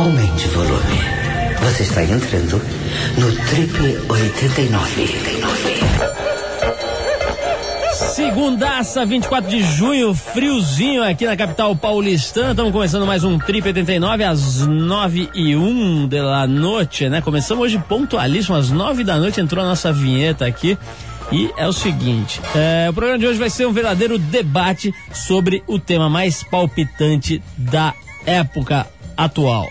[0.00, 0.98] Aumente o volume.
[1.62, 2.58] Você está entrando
[3.18, 5.06] no Trip 89.
[7.92, 12.52] Segundaça, 24 de junho, friozinho aqui na capital paulistana.
[12.52, 17.20] Estamos começando mais um Trip 89 às 9 e 1 da noite, né?
[17.20, 20.78] Começamos hoje pontualíssimo, às 9 da noite entrou a nossa vinheta aqui.
[21.30, 25.62] E é o seguinte: é, o programa de hoje vai ser um verdadeiro debate sobre
[25.66, 27.92] o tema mais palpitante da
[28.24, 29.68] época atual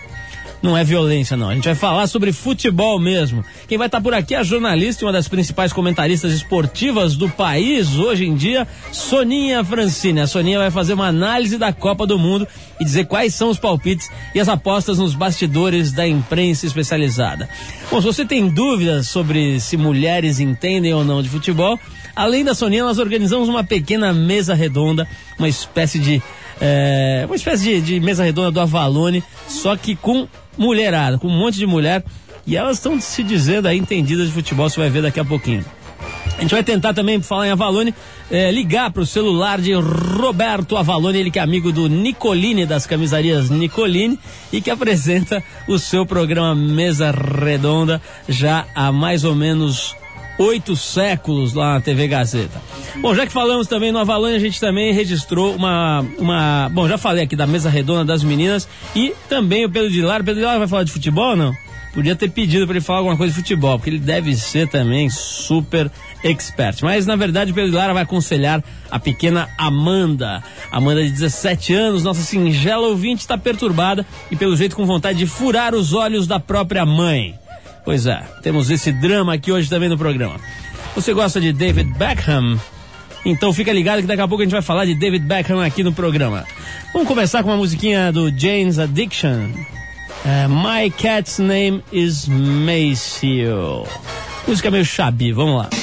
[0.61, 1.49] não é violência, não.
[1.49, 3.43] A gente vai falar sobre futebol mesmo.
[3.67, 7.29] Quem vai estar por aqui é a jornalista e uma das principais comentaristas esportivas do
[7.29, 10.21] país hoje em dia, Soninha Francine.
[10.21, 12.47] A Soninha vai fazer uma análise da Copa do Mundo
[12.79, 17.47] e dizer quais são os palpites e as apostas nos bastidores da imprensa especializada.
[17.89, 21.79] Bom, se você tem dúvidas sobre se mulheres entendem ou não de futebol,
[22.15, 26.21] além da Soninha, nós organizamos uma pequena mesa redonda, uma espécie de
[26.61, 30.27] é, uma espécie de, de, mesa redonda do Avalone, só que com
[30.59, 32.03] mulherada, com um monte de mulher.
[32.45, 35.63] E elas estão se dizendo aí entendidas de futebol, você vai ver daqui a pouquinho.
[36.37, 37.93] A gente vai tentar também, falar em Avalone,
[38.31, 42.87] é, ligar para o celular de Roberto Avalone, ele que é amigo do Nicolini, das
[42.87, 44.17] camisarias Nicolini,
[44.51, 49.95] e que apresenta o seu programa Mesa Redonda já há mais ou menos
[50.39, 52.61] oito séculos lá na TV Gazeta.
[53.01, 56.69] Bom, já que falamos também no Avalanche, a gente também registrou uma, uma.
[56.71, 60.23] Bom, já falei aqui da mesa redonda das meninas e também o Pedro de Lara.
[60.23, 61.53] O Pedro de Lara vai falar de futebol ou não?
[61.93, 65.09] Podia ter pedido para ele falar alguma coisa de futebol, porque ele deve ser também
[65.09, 65.91] super
[66.23, 66.81] expert.
[66.83, 70.41] Mas na verdade o Pedro de Lara vai aconselhar a pequena Amanda.
[70.71, 75.25] Amanda de 17 anos, nossa singela ouvinte, está perturbada e pelo jeito com vontade de
[75.25, 77.37] furar os olhos da própria mãe.
[77.89, 80.35] Pois é, temos esse drama aqui hoje também no programa.
[80.93, 82.59] Você gosta de David Beckham?
[83.25, 85.81] Então fica ligado que daqui a pouco a gente vai falar de David Beckham aqui
[85.81, 86.45] no programa.
[86.93, 89.49] Vamos começar com uma musiquinha do James Addiction.
[90.23, 93.87] Uh, My cat's name is Maceo.
[94.47, 95.78] Música meio chabi, vamos lá.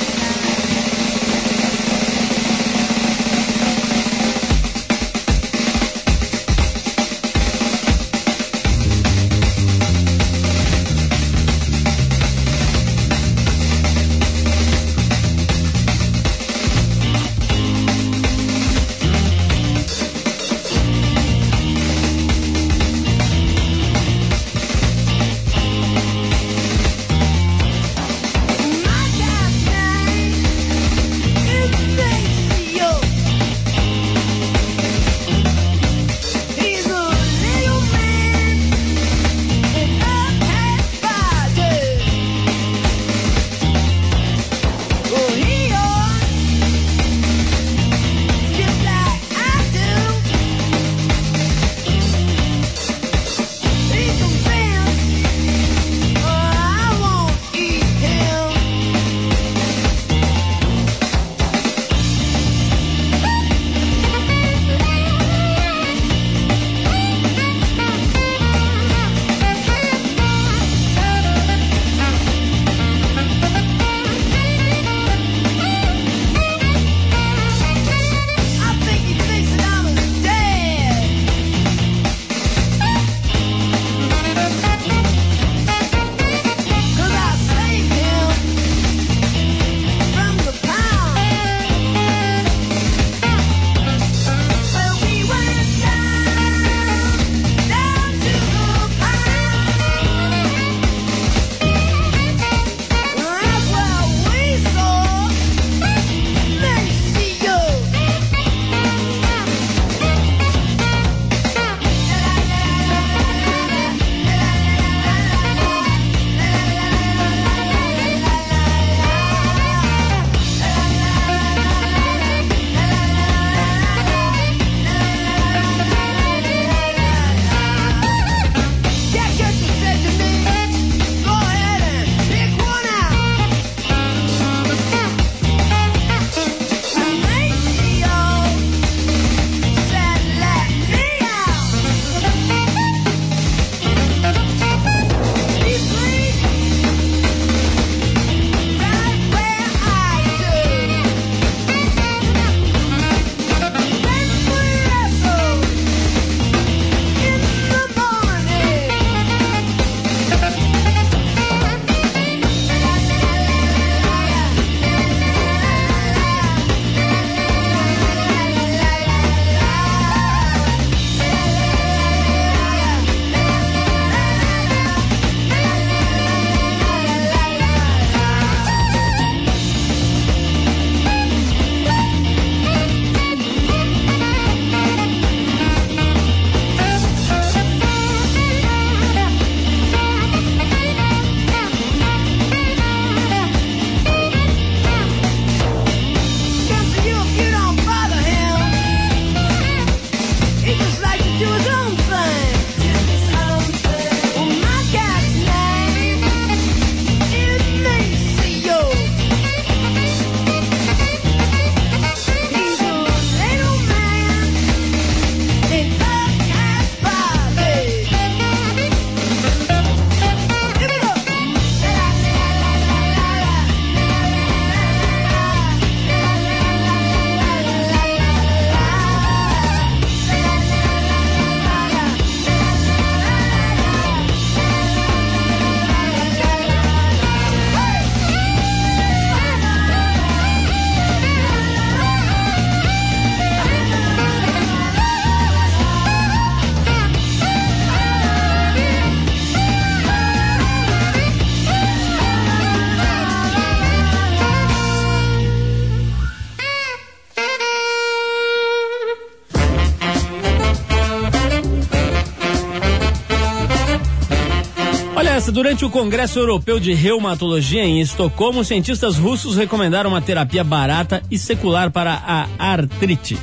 [265.56, 271.38] Durante o Congresso Europeu de Reumatologia em Estocolmo, cientistas russos recomendaram uma terapia barata e
[271.38, 273.38] secular para a artrite.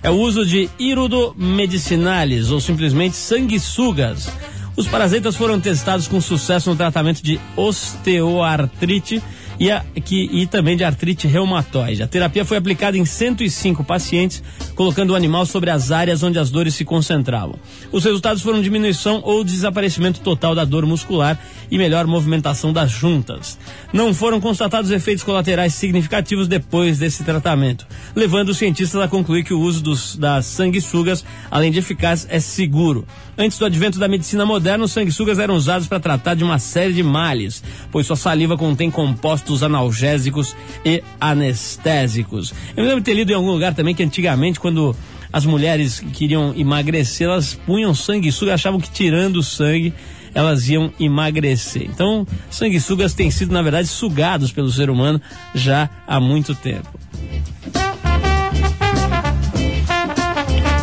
[0.00, 4.30] É o uso de irido medicinalis, ou simplesmente sanguessugas.
[4.76, 9.20] Os parasitas foram testados com sucesso no tratamento de osteoartrite
[9.58, 12.02] e, a, que, e também de artrite reumatoide.
[12.02, 14.42] A terapia foi aplicada em 105 pacientes,
[14.74, 17.56] colocando o animal sobre as áreas onde as dores se concentravam.
[17.90, 21.38] Os resultados foram diminuição ou desaparecimento total da dor muscular
[21.70, 23.58] e melhor movimentação das juntas.
[23.92, 29.54] Não foram constatados efeitos colaterais significativos depois desse tratamento, levando os cientistas a concluir que
[29.54, 33.06] o uso dos, das sanguessugas, além de eficaz, é seguro.
[33.38, 36.94] Antes do advento da medicina moderna, os sanguessugas eram usados para tratar de uma série
[36.94, 37.62] de males,
[37.92, 42.54] pois sua saliva contém compostos analgésicos e anestésicos.
[42.74, 44.96] Eu me lembro de ter lido em algum lugar também que antigamente, quando
[45.30, 49.92] as mulheres queriam emagrecer, elas punham sanguessuga, achavam que tirando o sangue
[50.34, 51.84] elas iam emagrecer.
[51.84, 55.20] Então, sanguessugas têm sido, na verdade, sugados pelo ser humano
[55.54, 56.88] já há muito tempo.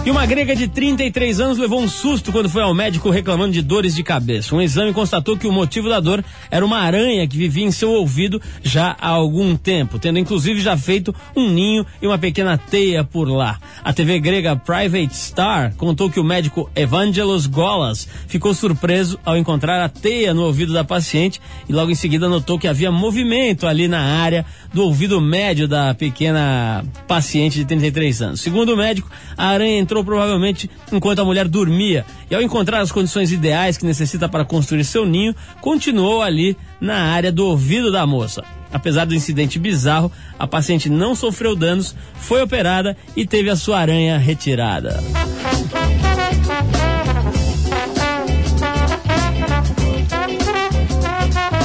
[0.05, 3.61] E uma grega de 33 anos levou um susto quando foi ao médico reclamando de
[3.61, 4.53] dores de cabeça.
[4.53, 6.21] Um exame constatou que o motivo da dor
[6.51, 10.75] era uma aranha que vivia em seu ouvido já há algum tempo, tendo inclusive já
[10.75, 13.57] feito um ninho e uma pequena teia por lá.
[13.81, 19.81] A TV grega Private Star contou que o médico Evangelos Golas ficou surpreso ao encontrar
[19.81, 21.39] a teia no ouvido da paciente
[21.69, 25.93] e logo em seguida notou que havia movimento ali na área do ouvido médio da
[25.93, 28.41] pequena paciente de 33 anos.
[28.41, 32.89] Segundo o médico, a aranha entrou provavelmente enquanto a mulher dormia e ao encontrar as
[32.89, 38.07] condições ideais que necessita para construir seu ninho, continuou ali na área do ouvido da
[38.07, 38.45] moça.
[38.71, 40.09] Apesar do incidente bizarro,
[40.39, 45.03] a paciente não sofreu danos, foi operada e teve a sua aranha retirada.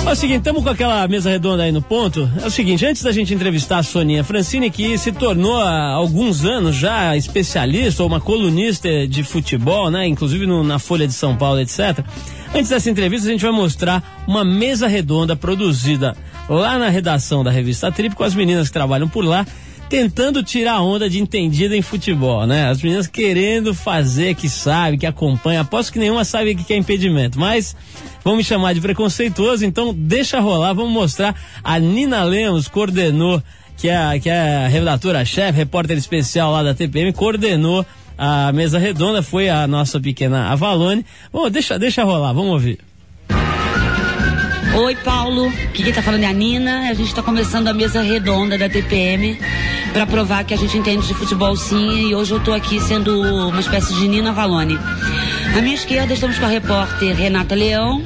[0.08, 2.30] É o seguinte, estamos com aquela mesa redonda aí no ponto.
[2.42, 6.46] É o seguinte, antes da gente entrevistar a Soninha Francine, que se tornou há alguns
[6.46, 10.06] anos já especialista ou uma colunista de futebol, né?
[10.06, 12.02] Inclusive no, na Folha de São Paulo, etc.
[12.54, 16.16] Antes dessa entrevista, a gente vai mostrar uma mesa redonda produzida
[16.48, 19.44] lá na redação da revista Trip com as meninas que trabalham por lá
[19.88, 22.68] tentando tirar onda de entendida em futebol, né?
[22.68, 25.62] As meninas querendo fazer que sabe, que acompanha.
[25.62, 27.74] Aposto que nenhuma sabe o que é impedimento, mas
[28.22, 31.34] vão me chamar de preconceituoso, então deixa rolar, vamos mostrar.
[31.64, 33.42] A Nina Lemos coordenou,
[33.76, 37.86] que é, que é a redatora-chefe, repórter especial lá da TPM, coordenou
[38.18, 41.06] a mesa redonda, foi a nossa pequena Avalone.
[41.32, 42.87] Bom, deixa, deixa rolar, vamos ouvir.
[44.80, 45.48] Oi, Paulo.
[45.48, 46.88] Aqui quem tá falando é a Nina.
[46.88, 49.36] A gente tá começando a mesa redonda da TPM
[49.92, 52.08] para provar que a gente entende de futebol sim.
[52.08, 54.78] E hoje eu tô aqui sendo uma espécie de Nina Valone.
[55.56, 58.04] À minha esquerda estamos com a repórter Renata Leão,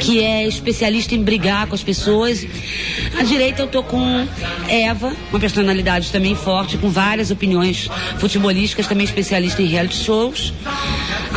[0.00, 2.46] que é especialista em brigar com as pessoas.
[3.18, 4.26] À direita eu tô com
[4.68, 10.54] Eva, uma personalidade também forte, com várias opiniões futebolísticas, também especialista em reality shows.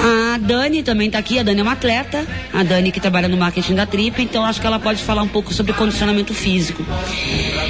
[0.01, 3.35] A Dani também está aqui, a Dani é uma atleta, a Dani que trabalha no
[3.35, 6.85] marketing da Trip, então acho que ela pode falar um pouco sobre condicionamento físico.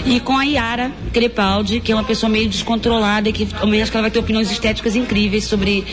[0.05, 3.89] E com a Yara Crepaldi, que é uma pessoa meio descontrolada e que também acho
[3.89, 5.85] que ela vai ter opiniões estéticas incríveis sobre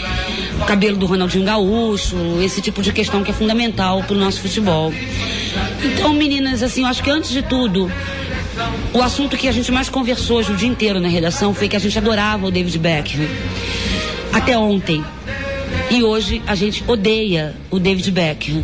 [0.60, 4.40] o cabelo do Ronaldinho Gaúcho, esse tipo de questão que é fundamental para o nosso
[4.40, 4.92] futebol.
[5.82, 7.90] Então, meninas, assim, eu acho que antes de tudo,
[8.92, 11.76] o assunto que a gente mais conversou hoje o dia inteiro na redação foi que
[11.76, 13.26] a gente adorava o David Beckham.
[14.32, 15.02] Até ontem.
[15.90, 18.62] E hoje a gente odeia o David Beckham.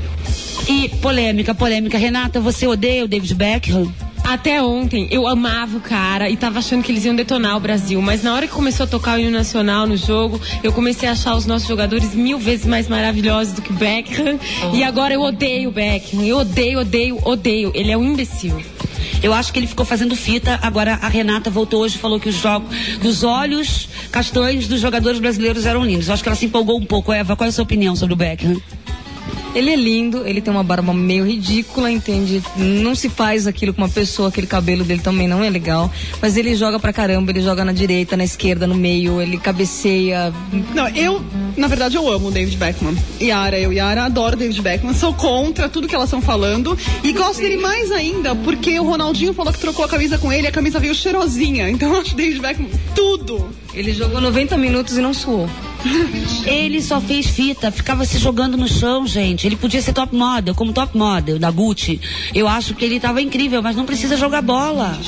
[0.69, 1.97] E polêmica, polêmica.
[1.97, 3.93] Renata, você odeia o David Beckham?
[4.25, 8.01] Até ontem eu amava o cara e tava achando que eles iam detonar o Brasil,
[8.01, 11.13] mas na hora que começou a tocar o hino nacional no jogo, eu comecei a
[11.13, 14.39] achar os nossos jogadores mil vezes mais maravilhosos do que o Beckham.
[14.63, 14.77] Oh.
[14.77, 16.23] E agora eu odeio o Beckham.
[16.23, 17.73] Eu odeio, odeio, odeio.
[17.75, 18.57] Ele é um imbecil.
[19.23, 20.59] Eu acho que ele ficou fazendo fita.
[20.63, 22.69] Agora a Renata voltou hoje e falou que os, jogos,
[23.05, 26.09] os olhos castanhos dos jogadores brasileiros eram lindos.
[26.09, 27.13] Eu acho que ela se empolgou um pouco.
[27.13, 28.61] Eva, qual é a sua opinião sobre o Beckham?
[29.55, 32.43] Ele é lindo, ele tem uma barba meio ridícula, entende?
[32.57, 35.91] Não se faz aquilo com uma pessoa, aquele cabelo dele também não é legal.
[36.21, 40.33] Mas ele joga pra caramba, ele joga na direita, na esquerda, no meio, ele cabeceia.
[40.75, 41.23] Não, eu,
[41.57, 42.97] na verdade, eu amo o David Beckman.
[43.21, 46.77] Yara, eu, Yara, adoro o David Beckman, sou contra tudo que elas estão falando.
[47.05, 50.47] E gosto dele mais ainda, porque o Ronaldinho falou que trocou a camisa com ele,
[50.47, 51.69] a camisa veio cheirosinha.
[51.69, 53.51] Então eu acho o David Beckman tudo.
[53.75, 55.49] Ele jogou 90 minutos e não suou.
[56.45, 59.47] Ele só fez fita, ficava se jogando no chão, gente.
[59.47, 62.01] Ele podia ser top model, como top model da Gucci.
[62.35, 64.99] Eu acho que ele estava incrível, mas não precisa jogar bola.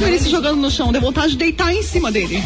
[0.00, 2.42] Ele se jogando no chão, deu vontade de deitar em cima dele.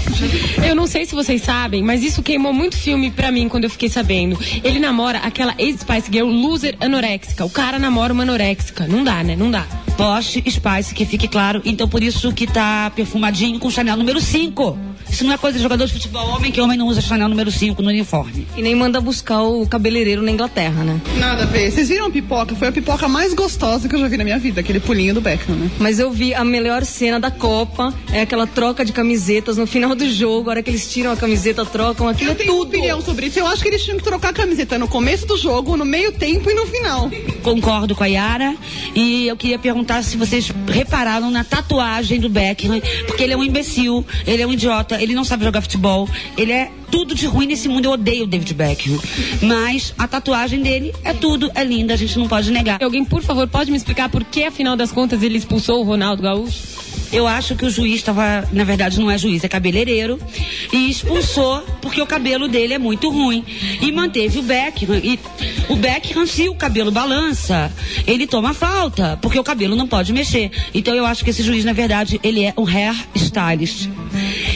[0.67, 3.71] Eu não sei se vocês sabem, mas isso queimou muito filme pra mim quando eu
[3.71, 4.39] fiquei sabendo.
[4.63, 7.45] Ele namora aquela ex-Spice Girl loser anoréxica.
[7.45, 8.87] O cara namora uma anoréxica.
[8.87, 9.37] Não dá, né?
[9.37, 9.67] Não dá.
[9.97, 11.63] Porsche Spice, que fique claro.
[11.65, 14.94] Então por isso que tá perfumadinho com Chanel número 5.
[15.11, 17.51] Isso não é coisa de jogador de futebol homem, que homem não usa Chanel número
[17.51, 18.47] 5 no uniforme.
[18.57, 21.01] E nem manda buscar o cabeleireiro na Inglaterra, né?
[21.19, 21.71] Nada a ver.
[21.71, 22.55] Vocês viram a pipoca?
[22.55, 25.21] Foi a pipoca mais gostosa que eu já vi na minha vida, aquele pulinho do
[25.21, 25.71] Beckham, né?
[25.79, 29.95] Mas eu vi a melhor cena da Copa, é aquela troca de camisetas no final
[29.95, 32.69] do jogo, a hora que eles tiram a camiseta, trocam, aquilo Eu é tenho tudo.
[32.69, 33.39] opinião sobre isso.
[33.39, 36.13] Eu acho que eles tinham que trocar a camiseta no começo do jogo, no meio
[36.13, 37.11] tempo e no final.
[37.43, 38.57] Concordo com a Yara.
[38.95, 43.45] E eu queria perguntar se vocês repararam na tatuagem do Beckham, porque ele é um
[43.45, 47.49] imbecil, ele é um idiota, ele não sabe jogar futebol, ele é tudo de ruim
[47.49, 47.87] nesse mundo.
[47.87, 48.97] Eu odeio o David Beckham.
[49.43, 52.81] Mas a tatuagem dele é tudo, é linda, a gente não pode negar.
[52.81, 56.23] Alguém, por favor, pode me explicar por que, afinal das contas, ele expulsou o Ronaldo
[56.23, 56.85] Gaúcho?
[57.13, 60.19] Eu acho que o juiz estava, na verdade não é juiz, é cabeleireiro,
[60.73, 63.45] e expulsou porque o cabelo dele é muito ruim.
[63.81, 64.97] E manteve o Beckham.
[64.97, 65.19] E
[65.69, 67.73] o Beckham, se o cabelo balança,
[68.07, 70.51] ele toma falta, porque o cabelo não pode mexer.
[70.73, 73.89] Então eu acho que esse juiz, na verdade, ele é um hair stylist.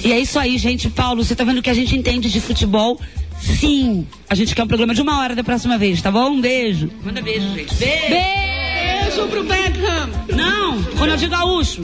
[0.04, 0.88] E é isso aí, gente.
[0.90, 3.00] Paulo, você tá vendo que a gente entende de futebol?
[3.40, 4.06] Sim.
[4.28, 6.30] A gente quer um programa de uma hora da próxima vez, tá bom?
[6.30, 6.90] Um beijo.
[7.04, 7.74] Manda beijo, gente.
[7.74, 8.08] Beijo.
[8.08, 10.10] Beijo pro Beckham!
[10.34, 11.80] Não, Ronaldinho Gaúcho.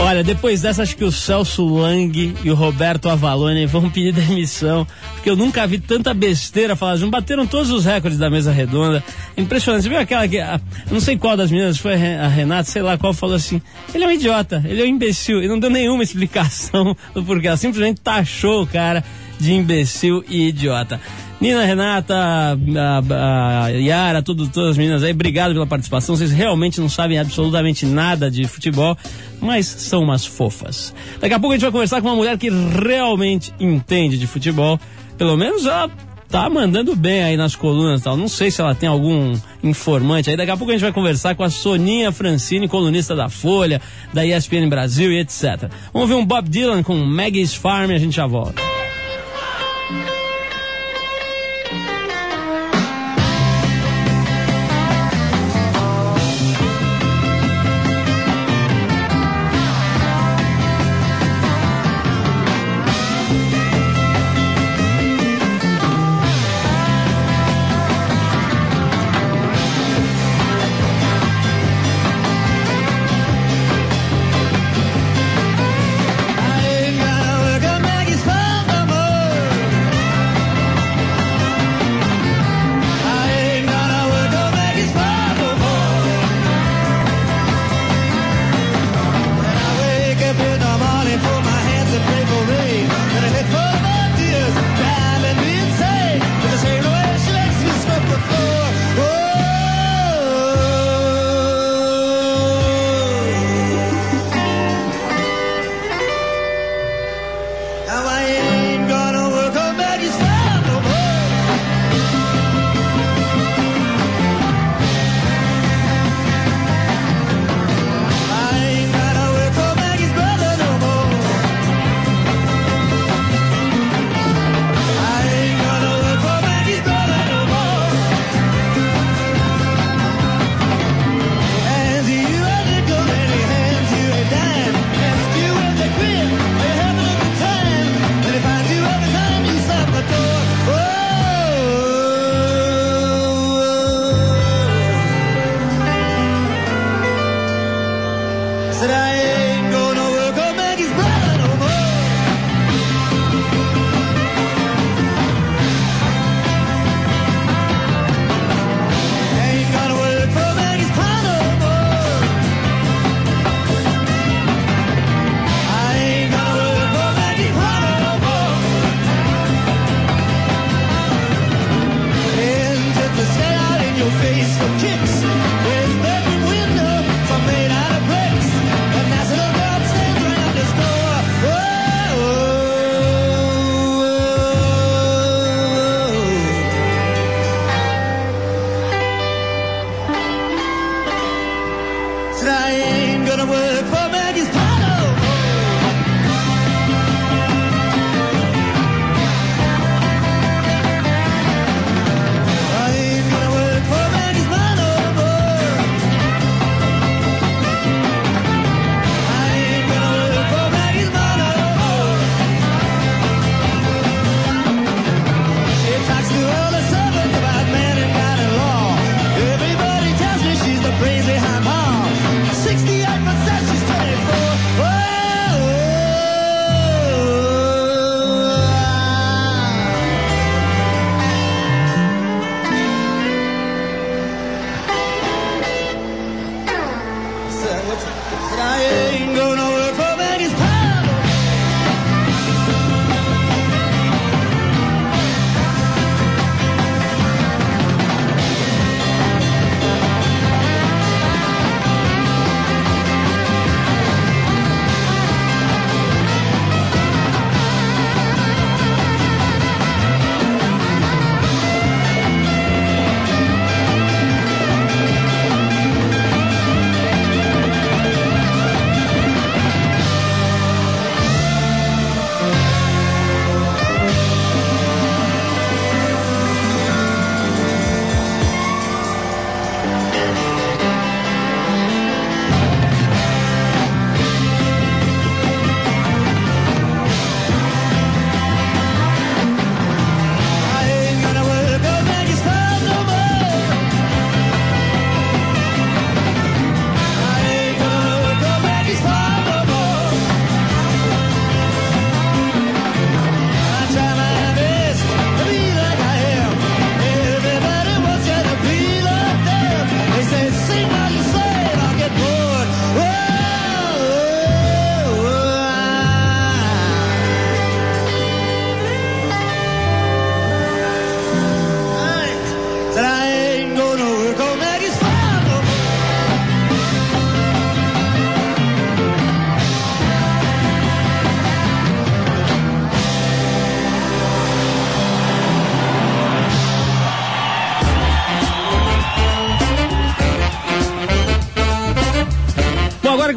[0.00, 4.86] Olha, depois dessa, acho que o Celso Lang e o Roberto Avalone vão pedir demissão,
[5.12, 6.96] porque eu nunca vi tanta besteira falar.
[7.08, 9.02] Bateram todos os recordes da mesa redonda.
[9.36, 9.82] Impressionante.
[9.82, 10.38] Você viu aquela que.
[10.38, 13.60] a- não sei qual das meninas, foi a Renata, sei lá qual, falou assim:
[13.92, 15.42] ele é um idiota, ele é um imbecil.
[15.42, 17.48] E não deu nenhuma explicação do porquê.
[17.48, 19.04] Ela simplesmente taxou o cara
[19.38, 21.00] de imbecil e idiota.
[21.40, 26.16] Nina, Renata, a, a Yara, tudo, todas as meninas aí, obrigado pela participação.
[26.16, 28.96] Vocês realmente não sabem absolutamente nada de futebol,
[29.40, 30.92] mas são umas fofas.
[31.20, 34.80] Daqui a pouco a gente vai conversar com uma mulher que realmente entende de futebol.
[35.16, 35.88] Pelo menos ela
[36.28, 38.16] tá mandando bem aí nas colunas e tal.
[38.16, 40.36] Não sei se ela tem algum informante aí.
[40.36, 43.80] Daqui a pouco a gente vai conversar com a Soninha Francine, colunista da Folha,
[44.12, 45.70] da ESPN Brasil e etc.
[45.92, 48.77] Vamos ver um Bob Dylan com Maggie's Farm e a gente já volta.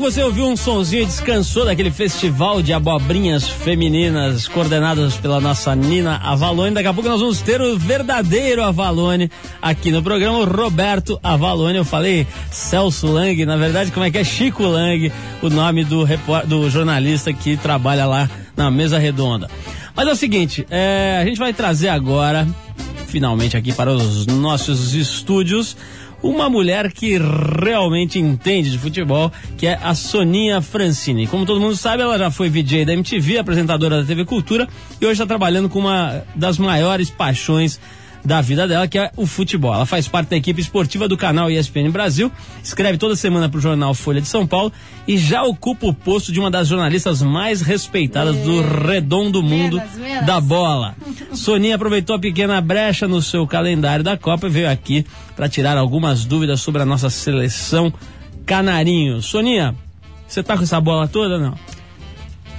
[0.02, 5.76] Que você ouviu um sonzinho e descansou daquele festival de abobrinhas femininas coordenadas pela nossa
[5.76, 9.30] Nina Avalone, daqui a pouco nós vamos ter o verdadeiro Avalone
[9.62, 11.78] aqui no programa, o Roberto Avalone.
[11.78, 14.24] Eu falei Celso Lang, na verdade, como é que é?
[14.24, 16.04] Chico Lang, o nome do,
[16.48, 19.52] do jornalista que trabalha lá na mesa redonda.
[19.96, 22.48] Mas é o seguinte, é, a gente vai trazer agora,
[23.06, 25.78] finalmente aqui para os nossos estúdios,
[26.24, 27.18] uma mulher que
[27.64, 31.28] realmente entende de futebol, que é a Soninha Francini.
[31.28, 34.68] Como todo mundo sabe, ela já foi VJ da MTV, apresentadora da TV Cultura
[35.00, 37.80] e hoje está trabalhando com uma das maiores paixões
[38.24, 39.74] da vida dela, que é o futebol.
[39.74, 42.32] Ela faz parte da equipe esportiva do canal ESPN Brasil,
[42.64, 44.72] escreve toda semana para o jornal Folha de São Paulo
[45.08, 49.96] e já ocupa o posto de uma das jornalistas mais respeitadas do redondo mundo menos,
[49.96, 50.26] menos.
[50.26, 50.96] da bola.
[51.34, 55.06] Soninha aproveitou a pequena brecha no seu calendário da Copa e veio aqui
[55.36, 57.92] para tirar algumas dúvidas sobre a nossa seleção
[58.46, 59.22] canarinho.
[59.22, 59.76] Soninha,
[60.28, 61.56] você tá com essa bola toda não?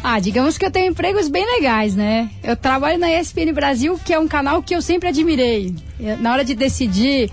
[0.03, 2.29] Ah, digamos que eu tenho empregos bem legais, né?
[2.43, 5.75] Eu trabalho na ESPN Brasil, que é um canal que eu sempre admirei.
[6.19, 7.31] Na hora de decidir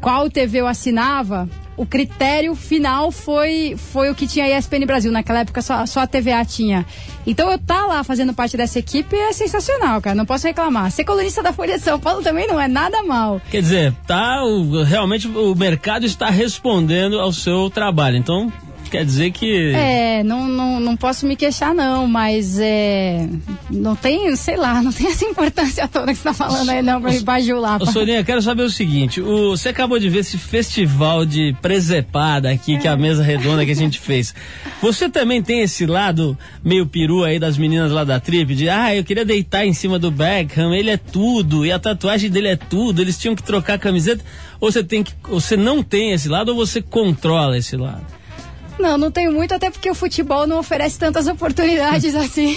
[0.00, 5.10] qual TV eu assinava, o critério final foi, foi o que tinha a ESPN Brasil.
[5.10, 6.86] Naquela época só, só a TVA tinha.
[7.26, 10.14] Então eu tá lá fazendo parte dessa equipe é sensacional, cara.
[10.14, 10.90] Não posso reclamar.
[10.92, 13.40] Ser colunista da Folha de São Paulo também não é nada mal.
[13.50, 18.16] Quer dizer, tá, o, realmente o mercado está respondendo ao seu trabalho.
[18.16, 18.52] Então,
[18.92, 19.72] quer dizer que.
[19.74, 23.26] É, não, não, não posso me queixar, não, mas é.
[23.70, 27.00] Não tem, sei lá, não tem essa importância toda que você tá falando aí, não,
[27.00, 27.82] pra me bajular.
[27.82, 32.50] Ô, Soninha, quero saber o seguinte: o, você acabou de ver esse festival de presepada
[32.50, 34.34] aqui, que é a mesa redonda que a gente fez.
[34.82, 38.94] Você também tem esse lado meio peru aí das meninas lá da trip, de ah,
[38.94, 42.56] eu queria deitar em cima do Beckham, ele é tudo, e a tatuagem dele é
[42.56, 44.22] tudo, eles tinham que trocar a camiseta.
[44.60, 45.12] Ou você tem que.
[45.28, 48.21] Você não tem esse lado ou você controla esse lado?
[48.78, 52.56] Não, não tenho muito, até porque o futebol não oferece tantas oportunidades assim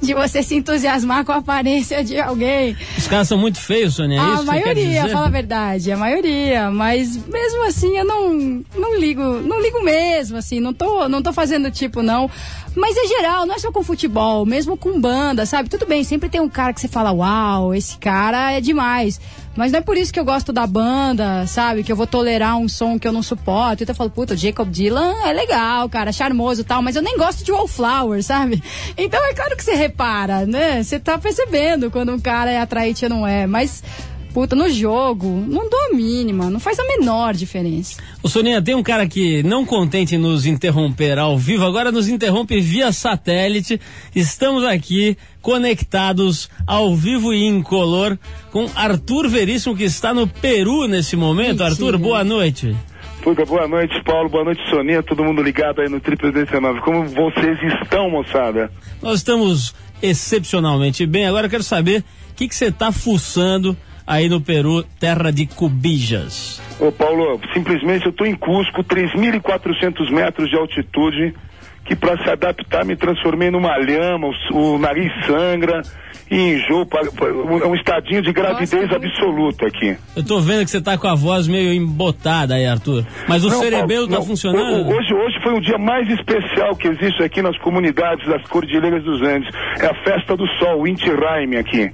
[0.00, 2.76] de você se entusiasmar com a aparência de alguém.
[2.96, 4.18] Os caras são muito feios, Sônia.
[4.18, 6.70] É a isso maioria, fala a verdade, a maioria.
[6.70, 11.32] Mas mesmo assim eu não, não ligo, não ligo mesmo, assim, não tô, não tô
[11.32, 12.30] fazendo tipo, não.
[12.74, 15.68] Mas é geral, não é só com futebol, mesmo com banda, sabe?
[15.68, 19.20] Tudo bem, sempre tem um cara que você fala, uau, esse cara é demais.
[19.54, 21.84] Mas não é por isso que eu gosto da banda, sabe?
[21.84, 23.82] Que eu vou tolerar um som que eu não suporto.
[23.82, 27.18] Então eu falo, puta, Jacob Dylan é legal, cara, charmoso e tal, mas eu nem
[27.18, 28.62] gosto de Wallflower, sabe?
[28.96, 30.82] Então é claro que você repara, né?
[30.82, 33.46] Você tá percebendo quando um cara é atraente ou não é.
[33.46, 33.82] Mas
[34.32, 38.00] puta, no jogo, não dou a mínima, não faz a menor diferença.
[38.22, 42.08] Ô Soninha, tem um cara que não contente em nos interromper ao vivo, agora nos
[42.08, 43.80] interrompe via satélite.
[44.14, 48.18] Estamos aqui conectados ao vivo e incolor
[48.50, 51.48] com Arthur Veríssimo, que está no Peru nesse momento.
[51.48, 51.66] Mentira.
[51.66, 52.74] Arthur, boa noite.
[53.22, 54.28] Puta, boa noite, Paulo.
[54.28, 55.02] Boa noite, Soninha.
[55.02, 56.80] Todo mundo ligado aí no Triple 19.
[56.80, 58.70] Como vocês estão, moçada?
[59.00, 61.26] Nós estamos excepcionalmente bem.
[61.26, 63.76] Agora eu quero saber o que você está fuçando
[64.12, 66.60] aí no Peru, terra de cubijas.
[66.78, 71.34] Ô Paulo, simplesmente eu estou em Cusco, 3.400 metros de altitude,
[71.86, 75.80] que para se adaptar me transformei numa lhama, o, o nariz sangra
[76.30, 76.86] e enjoo,
[77.62, 79.96] é um estadinho de gravidez Nossa, absoluta aqui.
[80.14, 83.06] Eu tô vendo que você tá com a voz meio embotada aí, Arthur.
[83.26, 84.88] Mas o não, cerebelo Paulo, tá não, funcionando?
[84.88, 89.22] Hoje, hoje foi um dia mais especial que existe aqui nas comunidades das Cordilheiras dos
[89.22, 89.48] Andes.
[89.80, 91.90] É a festa do sol, o Inti Raime aqui.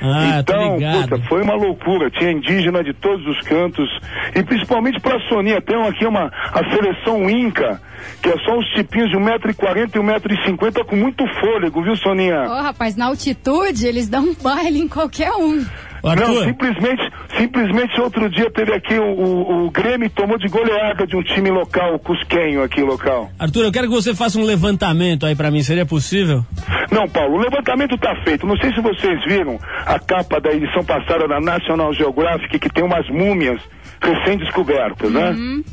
[0.00, 2.10] Ah, então, puta, foi uma loucura.
[2.10, 3.88] Tinha indígena de todos os cantos.
[4.34, 7.80] E principalmente pra Soninha, tem aqui uma a seleção Inca,
[8.20, 12.42] que é só uns tipinhos de 1,40m e 1,50m com muito fôlego, viu, Soninha?
[12.42, 15.64] Ô, oh, rapaz, na altitude eles dão um baile em qualquer um.
[16.02, 21.16] Não, simplesmente, simplesmente outro dia teve aqui o, o, o, Grêmio tomou de goleada de
[21.16, 23.30] um time local, o Cusquenho aqui local.
[23.38, 26.44] Arthur, eu quero que você faça um levantamento aí para mim, seria possível?
[26.90, 28.46] Não, Paulo, o levantamento tá feito.
[28.46, 32.82] Não sei se vocês viram a capa da edição passada da National Geographic que tem
[32.82, 33.60] umas múmias
[34.02, 35.30] recém-descobertas, né?
[35.30, 35.64] Uhum.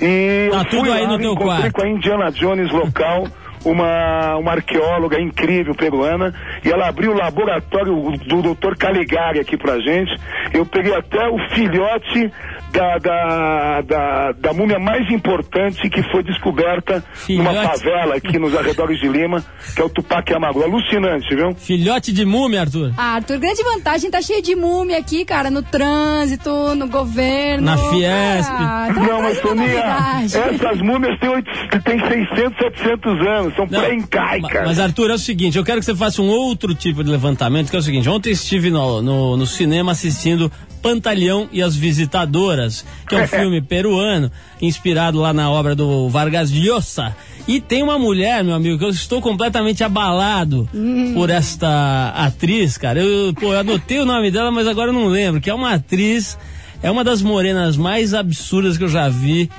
[0.00, 1.72] E tá tudo aí lá, no teu quarto.
[1.72, 3.26] com a Indiana Jones local.
[3.64, 8.76] Uma, uma arqueóloga incrível peruana, e ela abriu o laboratório do Dr.
[8.76, 10.16] Caligari aqui pra gente.
[10.52, 12.30] Eu peguei até o filhote
[12.72, 17.54] da, da, da, da múmia mais importante que foi descoberta Filhote.
[17.54, 20.62] numa favela aqui nos arredores de Lima, que é o Tupac Amaru.
[20.62, 21.54] Alucinante, viu?
[21.54, 22.92] Filhote de múmia, Arthur.
[22.96, 27.66] Ah, Arthur, grande vantagem, tá cheio de múmia aqui, cara, no trânsito, no governo.
[27.66, 28.50] Na Fiesp.
[28.50, 31.50] Ah, tá Não, mas Soninha, essas múmias têm, 8,
[31.84, 34.64] têm 600, 700 anos, são pré-incaicas.
[34.64, 37.68] Mas Arthur, é o seguinte, eu quero que você faça um outro tipo de levantamento,
[37.70, 40.50] que é o seguinte, ontem estive no, no, no cinema assistindo
[40.82, 46.50] Pantaleão e as Visitadoras, que é um filme peruano, inspirado lá na obra do Vargas
[46.50, 47.14] Llosa.
[47.46, 50.68] E tem uma mulher, meu amigo, que eu estou completamente abalado
[51.14, 53.00] por esta atriz, cara.
[53.00, 55.74] Eu, pô, eu anotei o nome dela, mas agora eu não lembro, que é uma
[55.74, 56.38] atriz,
[56.82, 59.50] é uma das morenas mais absurdas que eu já vi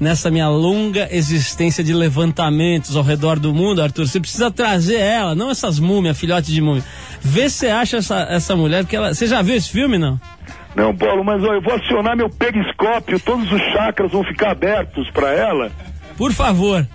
[0.00, 4.08] nessa minha longa existência de levantamentos ao redor do mundo, Arthur.
[4.08, 6.82] Você precisa trazer ela, não essas múmias, filhote de múmia.
[7.20, 9.12] Vê se você acha essa, essa mulher, que ela.
[9.12, 10.18] Você já viu esse filme, não?
[10.74, 15.10] Não, Paulo, mas ó, eu vou acionar meu periscópio, todos os chakras vão ficar abertos
[15.10, 15.70] para ela.
[16.16, 16.86] Por favor.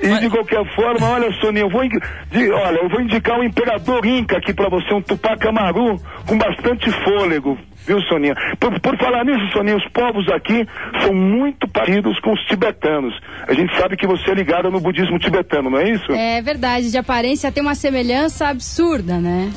[0.00, 4.04] E de qualquer forma, olha, Soninha, eu vou, de- olha, eu vou indicar um imperador
[4.04, 5.96] Inca aqui pra você, um Tupac Amaru
[6.26, 8.34] com bastante fôlego, viu, Soninha?
[8.58, 10.66] Por, por falar nisso, Soninha, os povos aqui
[11.00, 13.14] são muito parecidos com os tibetanos.
[13.46, 16.10] A gente sabe que você é ligada no budismo tibetano, não é isso?
[16.12, 19.52] É verdade, de aparência tem uma semelhança absurda, né?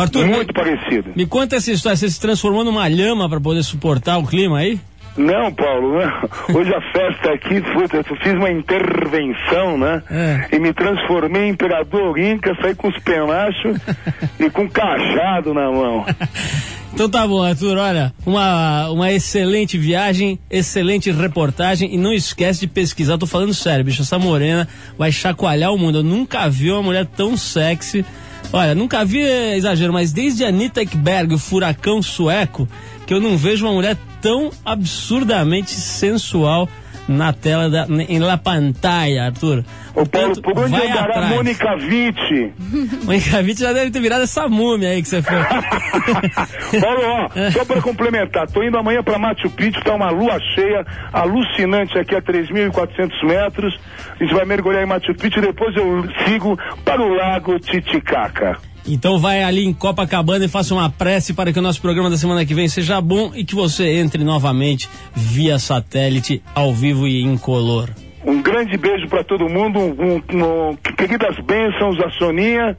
[0.00, 1.12] Arthur, Muito me, parecido.
[1.14, 1.96] me conta essa história.
[1.96, 4.78] Você se transformou numa lhama para poder suportar o clima aí?
[5.16, 6.28] Não, Paulo, não.
[6.58, 10.02] hoje a festa aqui, eu fiz uma intervenção, né?
[10.10, 10.56] É.
[10.56, 13.78] E me transformei em imperador Inca, saí com os penachos
[14.40, 16.04] e com cajado na mão.
[16.94, 22.68] Então tá bom, Arthur, olha, uma, uma excelente viagem, excelente reportagem e não esquece de
[22.68, 25.98] pesquisar, tô falando sério, bicho, essa morena vai chacoalhar o mundo.
[25.98, 28.04] Eu nunca vi uma mulher tão sexy.
[28.56, 32.68] Olha, nunca vi é, exagero, mas desde Anita Ekberg, o furacão sueco,
[33.04, 36.68] que eu não vejo uma mulher tão absurdamente sensual
[37.08, 39.64] na tela da, em la pantalla, Arthur.
[39.94, 41.34] Ô Paulo, por onde vai andará atrás.
[41.34, 42.52] Mônica Witt?
[43.04, 45.36] Mônica Witt já deve ter virado essa múmia aí que você foi.
[46.80, 50.84] Paulo, ó, só para complementar, tô indo amanhã para Machu Picchu, tá uma lua cheia,
[51.12, 53.78] alucinante aqui a 3.400 metros.
[54.18, 58.58] A gente vai mergulhar em Machu Picchu e depois eu sigo para o Lago Titicaca.
[58.86, 62.18] Então vai ali em Copacabana e faça uma prece para que o nosso programa da
[62.18, 67.22] semana que vem seja bom e que você entre novamente via satélite, ao vivo e
[67.22, 67.90] incolor.
[68.26, 72.76] Um grande beijo para todo mundo, um, um, um, queridas bênçãos a Soninha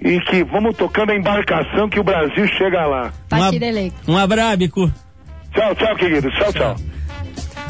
[0.00, 3.12] e que vamos tocando a embarcação que o Brasil chega lá.
[3.28, 3.96] Partida eleita.
[4.08, 4.90] Um abrábico.
[5.52, 6.32] Tchau, tchau, queridos.
[6.34, 6.76] Tchau, tchau.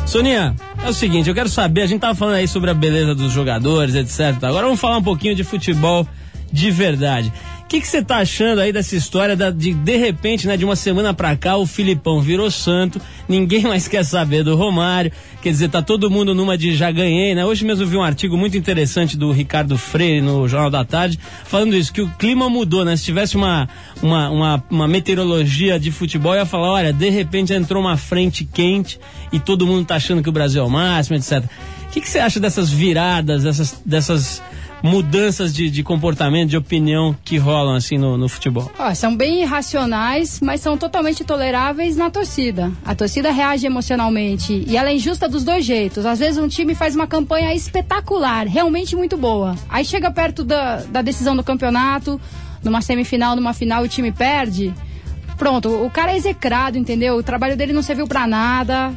[0.07, 3.15] Soninha, é o seguinte, eu quero saber, a gente tava falando aí sobre a beleza
[3.15, 4.43] dos jogadores, etc.
[4.43, 6.07] Agora vamos falar um pouquinho de futebol
[6.53, 7.33] de verdade.
[7.71, 11.15] Que você tá achando aí dessa história da- de de repente, né, de uma semana
[11.15, 15.81] pra cá o Filipão virou santo, ninguém mais quer saber do Romário, quer dizer, tá
[15.81, 17.47] todo mundo numa de já ganhei, né?
[17.47, 21.17] Hoje mesmo eu vi um artigo muito interessante do Ricardo Freire no Jornal da Tarde,
[21.45, 22.97] falando isso, que o clima mudou, né?
[22.97, 23.69] Se tivesse uma,
[24.03, 28.99] uma, uma, uma meteorologia de futebol, ia falar, olha, de repente entrou uma frente quente
[29.33, 31.45] e todo mundo tá achando que o Brasil é o máximo, etc.
[31.87, 34.43] O que você acha dessas viradas, dessas, dessas
[34.83, 38.71] mudanças de, de comportamento, de opinião que rolam assim no, no futebol?
[38.79, 42.71] Ó, são bem irracionais, mas são totalmente toleráveis na torcida.
[42.85, 46.07] A torcida reage emocionalmente e ela é injusta dos dois jeitos.
[46.07, 49.57] Às vezes um time faz uma campanha espetacular, realmente muito boa.
[49.69, 52.21] Aí chega perto da, da decisão do campeonato,
[52.63, 54.73] numa semifinal, numa final, o time perde.
[55.41, 57.17] Pronto, o cara é execrado, entendeu?
[57.17, 58.93] O trabalho dele não serviu pra nada.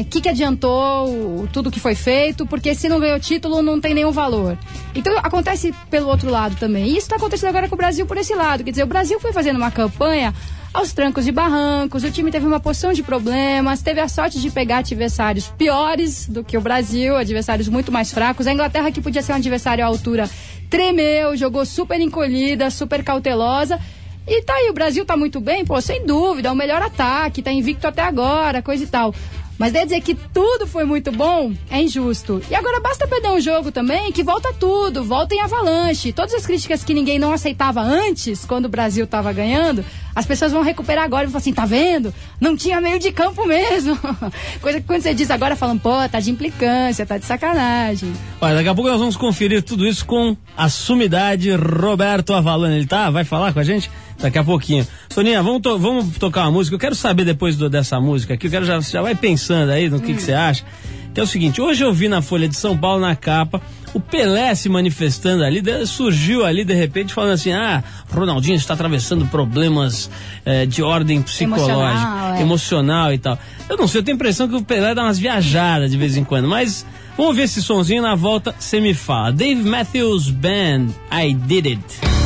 [0.00, 2.46] O que, que adiantou tudo que foi feito?
[2.46, 4.56] Porque se não ganhou título, não tem nenhum valor.
[4.94, 6.86] Então acontece pelo outro lado também.
[6.86, 8.64] E isso tá acontecendo agora com o Brasil por esse lado.
[8.64, 10.32] Quer dizer, o Brasil foi fazendo uma campanha
[10.72, 12.04] aos trancos e barrancos.
[12.04, 16.42] O time teve uma porção de problemas, teve a sorte de pegar adversários piores do
[16.42, 18.46] que o Brasil, adversários muito mais fracos.
[18.46, 20.26] A Inglaterra, que podia ser um adversário à altura,
[20.70, 23.78] tremeu, jogou super encolhida, super cautelosa.
[24.26, 27.42] E tá aí, o Brasil tá muito bem, pô, sem dúvida, é o melhor ataque,
[27.42, 29.14] tá invicto até agora, coisa e tal.
[29.58, 32.42] Mas dizer que tudo foi muito bom é injusto.
[32.50, 36.12] E agora basta perder um jogo também que volta tudo, volta em avalanche.
[36.12, 40.52] Todas as críticas que ninguém não aceitava antes, quando o Brasil tava ganhando, as pessoas
[40.52, 42.12] vão recuperar agora e vão falar assim, tá vendo?
[42.40, 43.98] Não tinha meio de campo mesmo.
[44.60, 48.12] Coisa que quando você diz agora, falam, pô, tá de implicância, tá de sacanagem.
[48.40, 52.76] Olha, daqui a pouco nós vamos conferir tudo isso com a sumidade Roberto Avalone.
[52.76, 53.10] Ele tá?
[53.10, 53.90] Vai falar com a gente?
[54.20, 54.86] Daqui a pouquinho.
[55.10, 56.74] Soninha, vamos, to- vamos tocar uma música.
[56.74, 59.88] Eu quero saber depois do- dessa música aqui, eu quero já, já vai pensando aí
[59.88, 60.64] no que, que você acha.
[61.12, 63.60] Que é o seguinte, hoje eu vi na Folha de São Paulo, na capa,
[63.94, 69.26] o Pelé se manifestando ali, surgiu ali de repente falando assim, ah, Ronaldinho está atravessando
[69.26, 70.10] problemas
[70.44, 72.40] eh, de ordem psicológica, Emocional, é.
[72.40, 73.38] emocional e tal.
[73.68, 76.16] Eu não sei, eu tenho a impressão que o Pelé dá umas viajadas de vez
[76.16, 79.32] em quando, mas vamos ouvir esse sonzinho na volta, você me fala.
[79.32, 82.21] Dave Matthews Band, I Did It.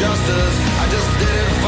[0.00, 0.56] Justice.
[0.80, 1.59] I just did it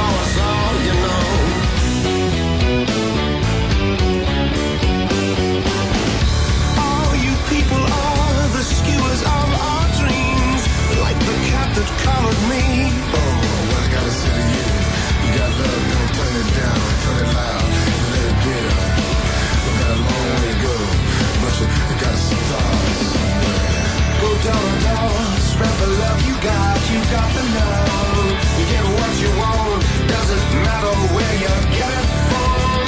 [25.83, 28.31] the love you got, you got the love.
[28.59, 29.83] You get what you want,
[30.15, 32.79] doesn't matter where you get it from.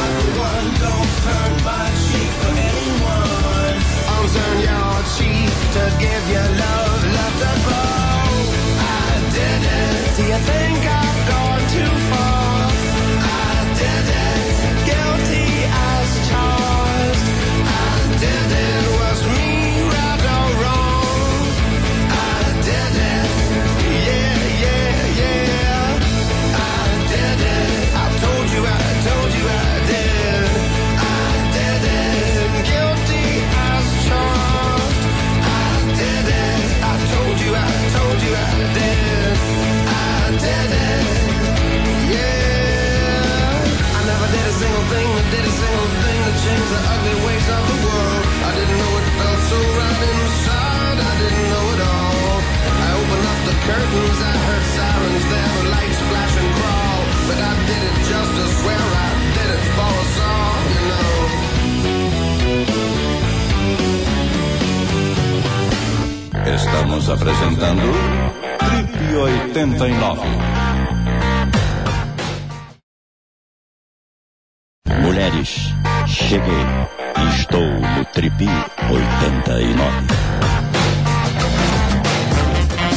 [0.00, 3.76] I for one don't turn my cheek for anyone.
[4.12, 8.32] I'll turn your cheek to give you love, love to grow.
[8.80, 10.16] I did it.
[10.16, 11.01] Do you think I've
[66.54, 67.82] Estamos apresentando
[68.58, 70.20] Trip 89.
[75.00, 75.72] Mulheres,
[76.06, 76.66] cheguei.
[77.28, 78.48] Estou no Trip
[78.90, 80.31] 89.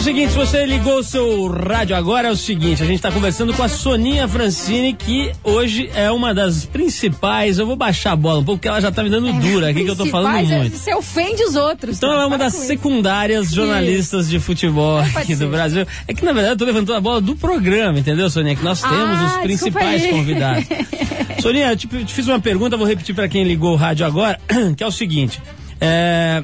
[0.05, 3.51] Seguinte, se você ligou o seu rádio agora, é o seguinte, a gente está conversando
[3.55, 8.39] com a Soninha Francini, que hoje é uma das principais, eu vou baixar a bola
[8.39, 10.57] um pouco, porque ela já tá me dando dura aqui, que eu tô falando é-
[10.59, 10.77] muito.
[10.77, 11.97] Você ofende os outros.
[11.97, 12.67] Então ela é uma das com isso.
[12.67, 15.47] secundárias jornalistas de futebol pode aqui do.
[15.47, 15.87] Brasil.
[16.07, 18.55] É que na verdade eu tô levantando a bola do programa, entendeu, Soninha?
[18.55, 20.65] Que nós temos Ah, os desculpa principais convidados.
[21.41, 24.39] Soninha, eu te, te fiz uma pergunta, vou repetir para quem ligou o rádio agora,
[24.77, 25.41] que é o seguinte.
[25.81, 26.43] É,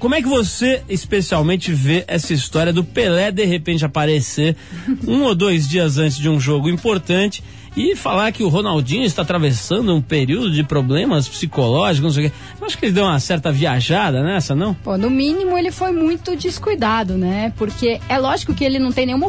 [0.00, 4.56] como é que você especialmente vê essa história do Pelé de repente aparecer
[5.06, 7.44] um ou dois dias antes de um jogo importante
[7.76, 12.30] e falar que o Ronaldinho está atravessando um período de problemas psicológicos, não sei o
[12.30, 12.36] quê.
[12.58, 14.74] Eu acho que ele deu uma certa viajada nessa, não?
[14.74, 17.52] Pô, no mínimo ele foi muito descuidado, né?
[17.56, 19.28] Porque é lógico que ele não tem nenhuma,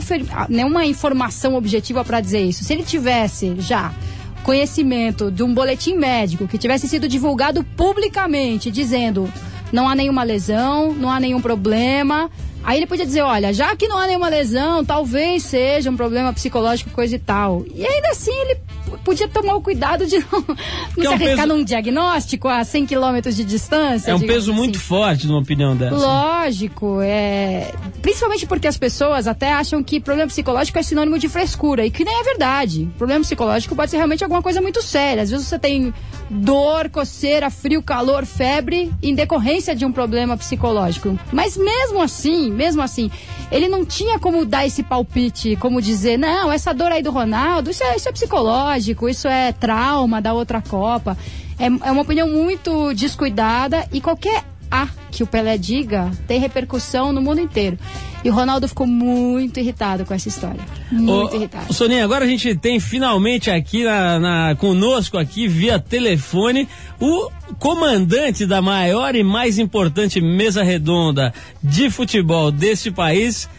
[0.49, 2.63] nenhuma informação objetiva para dizer isso.
[2.63, 3.93] Se ele tivesse já
[4.41, 9.31] conhecimento de um boletim médico que tivesse sido divulgado publicamente dizendo
[9.71, 12.29] não há nenhuma lesão, não há nenhum problema,
[12.63, 16.34] aí ele podia dizer, olha, já que não há nenhuma lesão, talvez seja um problema
[16.34, 17.65] psicológico, coisa e tal.
[17.73, 18.57] E ainda assim ele
[19.04, 22.64] podia tomar o cuidado de não, não é se um arriscar peso- num diagnóstico a
[22.64, 24.12] 100 quilômetros de distância.
[24.12, 24.86] É um peso muito assim.
[24.88, 25.96] forte numa opinião dessa.
[25.96, 27.72] Lógico, é.
[28.02, 32.04] Principalmente porque as pessoas até acham que problema psicológico é sinônimo de frescura, e que
[32.04, 32.90] nem é verdade.
[32.98, 35.24] Problema psicológico pode ser realmente alguma coisa muito séria.
[35.24, 35.94] Às vezes você tem
[36.30, 41.18] dor, coceira, frio, calor, febre, em decorrência de um problema psicológico.
[41.32, 43.12] Mas mesmo assim, mesmo assim,
[43.52, 47.70] ele não tinha como dar esse palpite, como dizer, não, essa dor aí do Ronaldo,
[47.70, 51.17] isso é, isso é psicológico, isso é trauma da outra Copa.
[51.60, 57.12] É, é uma opinião muito descuidada e qualquer A que o Pelé diga tem repercussão
[57.12, 57.77] no mundo inteiro.
[58.23, 60.60] E o Ronaldo ficou muito irritado com essa história.
[60.91, 61.73] Muito Ô, irritado.
[61.73, 66.67] Soninha, agora a gente tem finalmente aqui na, na- conosco aqui via telefone
[66.99, 73.49] o comandante da maior e mais importante mesa redonda de futebol deste país,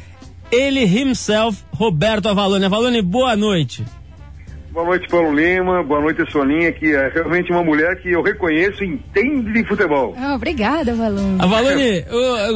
[0.51, 2.65] ele himself, Roberto Avalone.
[2.65, 3.85] Avalone, boa noite.
[4.73, 5.83] Boa noite, Paulo Lima.
[5.83, 10.15] Boa noite, Soninha, que é realmente uma mulher que eu reconheço e entende de futebol.
[10.19, 11.39] Ah, obrigada, Valone.
[11.39, 12.05] A Valone,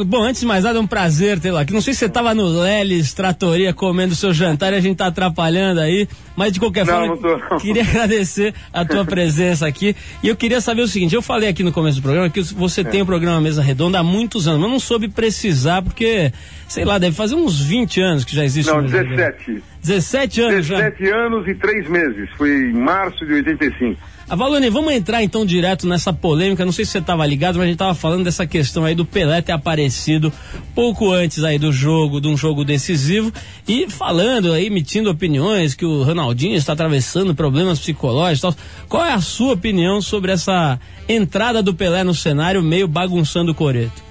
[0.03, 1.71] bom, antes de mais nada, é um prazer tê-la aqui.
[1.71, 5.05] Não sei se você tava no Lelis Tratoria comendo seu jantar e a gente tá
[5.05, 6.07] atrapalhando aí,
[6.37, 7.59] mas de qualquer Não, forma, não tô, não.
[7.59, 9.95] queria agradecer a tua presença aqui.
[10.21, 12.83] E eu queria saber o seguinte, eu falei aqui no começo do programa que você
[12.83, 16.31] tem o programa Mesa Redonda há muitos anos, mas não soube precisar porque,
[16.67, 19.35] sei lá, deve fazer uns 20 anos que já existe Não, o Mesa Redonda.
[19.45, 19.63] 17.
[19.81, 20.75] 17 anos já.
[20.77, 22.29] 17 anos e 3 meses.
[22.37, 23.99] Foi em março de 85.
[24.29, 26.65] A Valone, vamos entrar então direto nessa polêmica.
[26.65, 29.05] Não sei se você estava ligado, mas a gente estava falando dessa questão aí do
[29.05, 30.33] Pelé ter aparecido
[30.75, 33.31] pouco antes aí do jogo, de um jogo decisivo,
[33.65, 38.65] e falando aí, emitindo opiniões que o Ronaldinho está atravessando problemas psicológicos tal.
[38.89, 43.55] Qual é a sua opinião sobre essa entrada do Pelé no cenário meio bagunçando o
[43.55, 44.03] coreto?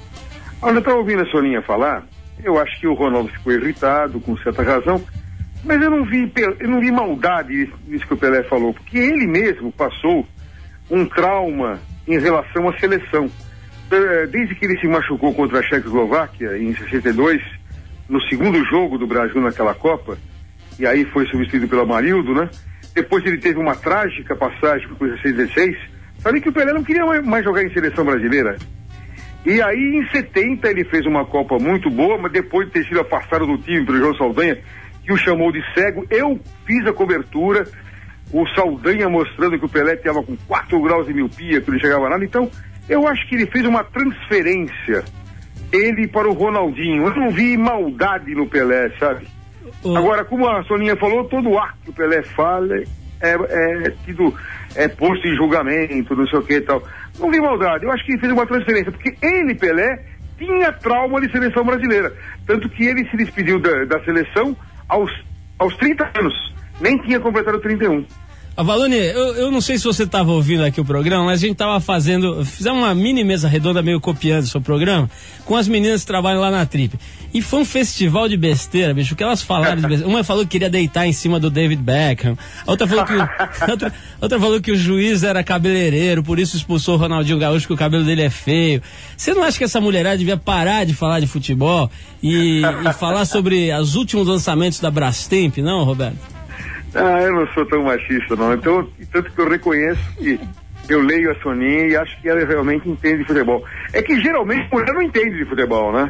[0.62, 2.06] Olha, eu estava ouvindo a Soninha falar,
[2.42, 4.98] eu acho que o Ronaldo ficou irritado, com certa razão,
[5.66, 9.26] mas eu não vi, eu não vi maldade nisso que o Pelé falou, porque ele
[9.26, 10.26] mesmo passou
[10.90, 13.28] um trauma em relação à seleção.
[13.90, 17.42] Eh, Desde que ele se machucou contra a Checoslováquia em 62,
[18.08, 20.16] no segundo jogo do Brasil naquela Copa,
[20.78, 22.48] e aí foi substituído pelo Amarildo, né?
[22.94, 25.76] Depois ele teve uma trágica passagem por 16,
[26.20, 28.56] sabe que o Pelé não queria mais jogar em seleção brasileira.
[29.44, 33.00] E aí, em 70, ele fez uma Copa muito boa, mas depois de ter sido
[33.00, 34.58] afastado do time pelo João Saldanha,
[35.06, 37.64] que o chamou de cego, eu fiz a cobertura,
[38.32, 42.08] o Saldanha mostrando que o Pelé estava com 4 graus de miopia, que não chegava
[42.08, 42.24] nada.
[42.24, 42.50] Então,
[42.88, 45.04] eu acho que ele fez uma transferência,
[45.72, 47.06] ele para o Ronaldinho.
[47.06, 49.28] Eu não vi maldade no Pelé, sabe?
[49.96, 52.86] Agora, como a Soninha falou, todo ato que o Pelé fala é,
[53.20, 54.34] é tido,
[54.74, 56.82] é posto em julgamento, não sei o que e tal.
[57.20, 60.04] Não vi maldade, eu acho que ele fez uma transferência, porque ele, Pelé,
[60.36, 62.12] tinha trauma de seleção brasileira.
[62.44, 64.56] Tanto que ele se despediu da, da seleção
[64.88, 65.10] aos,
[65.58, 66.54] aos 30 anos.
[66.80, 68.04] Nem tinha completado 31.
[68.56, 71.42] A Valone, eu, eu não sei se você estava ouvindo aqui o programa, mas a
[71.42, 75.10] gente estava fazendo, fizemos uma mini mesa redonda meio copiando o seu programa,
[75.44, 76.98] com as meninas que trabalham lá na Trip.
[77.34, 80.08] E foi um festival de besteira, bicho, o que elas falaram de besteira.
[80.08, 82.34] Uma falou que queria deitar em cima do David Beckham,
[82.66, 83.92] a outra falou que, o- outra,
[84.22, 87.76] outra falou que o juiz era cabeleireiro, por isso expulsou o Ronaldinho Gaúcho, que o
[87.76, 88.80] cabelo dele é feio.
[89.18, 91.90] Você não acha que essa mulherada devia parar de falar de futebol
[92.22, 96.35] e, e falar sobre os últimos lançamentos da Brastemp, não, Roberto?
[96.96, 98.54] Ah, eu não sou tão machista, não.
[98.54, 100.38] Então, tanto que eu reconheço que
[100.88, 103.64] eu leio a Soninha e acho que ela realmente entende de futebol.
[103.92, 106.08] É que geralmente a mulher não entende de futebol, né?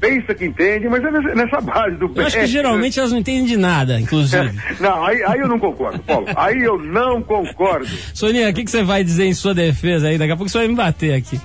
[0.00, 3.46] Pensa que entende, mas é nessa, base do Eu acho que geralmente elas não entendem
[3.46, 4.52] de nada, inclusive.
[4.78, 6.24] Não, aí, aí eu não concordo, Paulo.
[6.36, 7.88] Aí eu não concordo.
[8.14, 10.16] Soninha, o que, que você vai dizer em sua defesa aí?
[10.16, 11.40] Daqui a pouco você vai me bater aqui.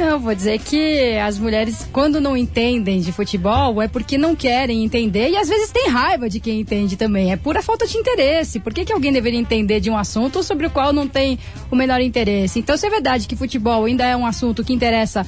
[0.00, 4.82] Não, vou dizer que as mulheres, quando não entendem de futebol, é porque não querem
[4.82, 7.30] entender e às vezes tem raiva de quem entende também.
[7.30, 8.58] É pura falta de interesse.
[8.60, 11.38] Por que, que alguém deveria entender de um assunto sobre o qual não tem
[11.70, 12.58] o menor interesse?
[12.58, 15.26] Então, se é verdade que futebol ainda é um assunto que interessa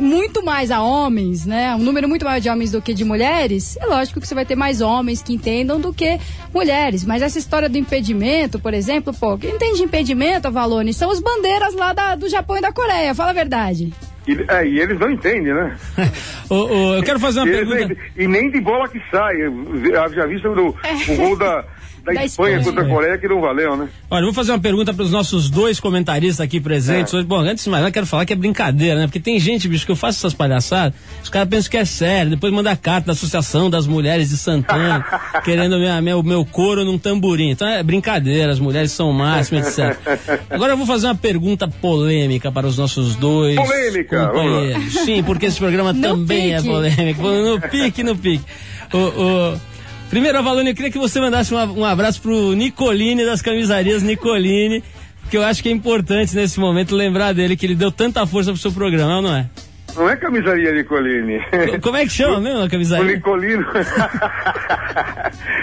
[0.00, 1.74] muito mais a homens, né?
[1.74, 4.44] Um número muito maior de homens do que de mulheres, é lógico que você vai
[4.46, 6.18] ter mais homens que entendam do que
[6.52, 7.04] mulheres.
[7.04, 11.20] Mas essa história do impedimento, por exemplo, pô, quem entende de impedimento, Valone, são os
[11.20, 13.92] bandeiras lá da- do Japão e da Coreia, fala a verdade.
[14.26, 15.76] E, é, e eles não entendem, né?
[16.96, 18.00] Eu quero fazer uma eles pergunta.
[18.16, 19.34] nem- E nem de bola que sai.
[19.42, 21.64] Eu Já visto no, o gol da,
[22.04, 22.64] da, Da Espanha, Espanha.
[22.64, 23.88] contra a Coreia que não valeu, né?
[24.10, 27.16] Olha, vou fazer uma pergunta para os nossos dois comentaristas aqui presentes É.
[27.16, 27.26] hoje.
[27.26, 29.06] Bom, antes de mais eu quero falar que é brincadeira, né?
[29.06, 32.30] Porque tem gente, bicho, que eu faço essas palhaçadas, os caras pensam que é sério,
[32.30, 35.04] depois manda carta da Associação das Mulheres de Santana,
[35.44, 37.50] querendo minha, meu, meu couro num tamborim.
[37.50, 39.96] Então é brincadeira, as mulheres são o máximo, etc.
[40.50, 44.92] Agora eu vou fazer uma pergunta polêmica para os nossos dois Polêmica, companheiros.
[45.04, 46.68] Sim, porque esse programa No também é pique.
[46.68, 47.22] polêmico.
[47.22, 48.44] No pique, no pique.
[48.92, 49.71] O, o-
[50.12, 54.84] Primeiro, Avalone, eu queria que você mandasse um, um abraço pro Nicoline das camisarias Nicoline,
[55.22, 58.52] porque eu acho que é importante nesse momento lembrar dele, que ele deu tanta força
[58.52, 59.48] pro seu programa, não é?
[59.96, 61.40] Não é camisaria Nicolini.
[61.82, 63.14] Como é que chama mesmo a O camisaria?
[63.14, 63.64] Nicolino.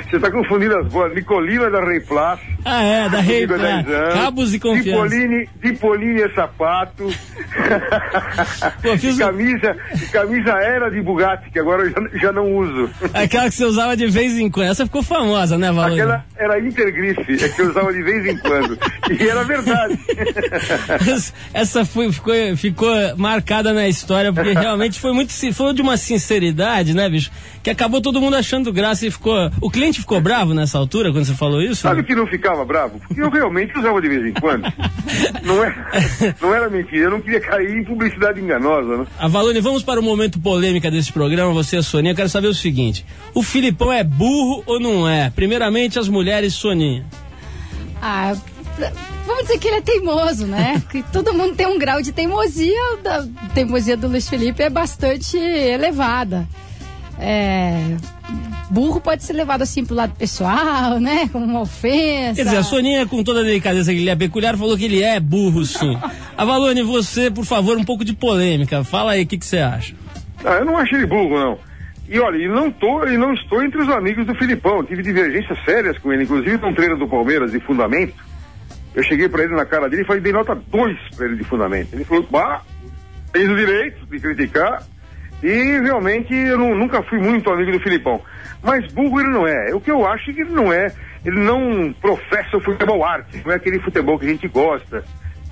[0.09, 1.13] Você está confundindo as bolas.
[1.13, 2.39] Nicolino é da Rei Plus.
[2.65, 4.13] Ah, é, da Rei Comigo há 10 anos.
[4.13, 5.09] Cabos e confiança.
[5.09, 7.07] Dipolini, Dipolini é sapato.
[8.81, 12.55] Pô, fiz E camisa, e camisa era de Bugatti, que agora eu já, já não
[12.55, 12.89] uso.
[13.13, 14.71] Aquela que você usava de vez em quando.
[14.71, 16.01] Essa ficou famosa, né, Avalone?
[16.01, 18.77] Aquela era intergrife, é que eu usava de vez em quando.
[19.09, 19.99] E era verdade.
[21.53, 26.93] Essa foi, ficou, ficou marcada na história, porque realmente foi muito, foi de uma sinceridade,
[26.93, 27.31] né, bicho?
[27.63, 29.51] Que acabou todo mundo achando graça e ficou.
[29.61, 31.81] O cliente ficou bravo nessa altura quando você falou isso?
[31.81, 32.99] Sabe que não ficava bravo?
[33.07, 34.63] Porque eu realmente usava de vez em quando.
[35.43, 35.75] Não, é,
[36.41, 39.05] não era mentira, eu não queria cair em publicidade enganosa, né?
[39.17, 42.11] Avalone, vamos para o momento polêmica desse programa, você e a Soninha.
[42.11, 45.29] Eu quero saber o seguinte: o Filipão é burro ou não é?
[45.29, 47.05] Primeiramente, as mulheres, Soninha.
[48.01, 48.35] Ah,
[49.25, 50.81] vamos dizer que ele é teimoso, né?
[50.89, 55.37] que todo mundo tem um grau de teimosia, da teimosia do Luiz Felipe é bastante
[55.37, 56.47] elevada.
[57.19, 57.97] É,
[58.69, 61.27] burro pode ser levado assim pro lado pessoal, né?
[61.33, 62.35] Como uma ofensa.
[62.35, 65.01] Quer dizer, a Soninha, com toda a delicadeza que ele é peculiar, falou que ele
[65.01, 65.97] é burro, sim.
[66.37, 68.83] Avalone, você, por favor, um pouco de polêmica.
[68.83, 69.93] Fala aí o que que você acha.
[70.45, 71.57] Ah, eu não acho ele burro, não.
[72.07, 74.83] E olha, e não, tô, e não estou entre os amigos do Filipão.
[74.83, 78.28] Tive divergências sérias com ele, inclusive num treino do Palmeiras de fundamento.
[78.95, 81.43] Eu cheguei pra ele na cara dele e falei, dei nota 2 pra ele de
[81.43, 81.93] fundamento.
[81.93, 82.61] Ele falou, bah,
[83.31, 84.83] fez o direito de criticar.
[85.41, 88.21] E realmente eu nu- nunca fui muito amigo do Filipão.
[88.61, 89.73] Mas burro ele não é.
[89.73, 90.91] O que eu acho é que ele não é.
[91.23, 93.41] Ele não professa o futebol arte.
[93.45, 95.03] Não é aquele futebol que a gente gosta.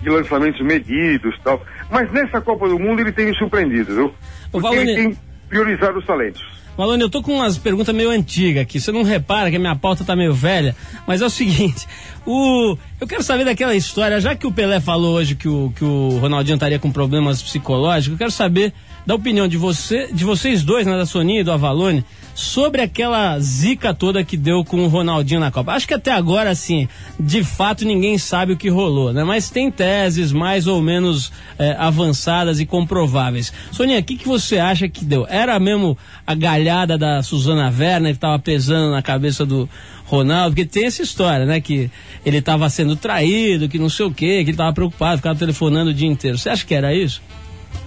[0.01, 1.65] De lançamentos medidos e tal.
[1.89, 4.13] Mas nessa Copa do Mundo ele tem me surpreendido, viu?
[4.51, 5.17] Porque ele Valone- tem
[5.49, 6.45] priorizado os talentos.
[6.77, 8.79] Malone, eu tô com umas perguntas meio antigas aqui.
[8.79, 10.75] Você não repara que a minha pauta tá meio velha,
[11.07, 11.87] mas é o seguinte:
[12.25, 15.83] o, eu quero saber daquela história, já que o Pelé falou hoje que o, que
[15.83, 18.73] o Ronaldinho estaria com problemas psicológicos, eu quero saber
[19.07, 22.05] da opinião de você, de vocês dois, né, da Soninha e do Avalone,
[22.37, 25.71] sobre aquela zica toda que deu com o Ronaldinho na Copa.
[25.71, 26.87] Acho que até agora, assim,
[27.19, 29.23] de fato ninguém sabe o que rolou, né?
[29.23, 33.51] Mas tem teses mais ou menos eh, avançadas e comprováveis.
[33.71, 35.25] Soninha, o que, que você acha que deu?
[35.27, 39.67] Era mesmo a galhada da Suzana Werner que estava pesando na cabeça do
[40.05, 40.55] Ronaldo?
[40.55, 41.59] Porque tem essa história, né?
[41.59, 41.89] Que
[42.23, 45.89] ele estava sendo traído, que não sei o quê, que ele estava preocupado, ficava telefonando
[45.89, 46.37] o dia inteiro.
[46.37, 47.19] Você acha que era isso?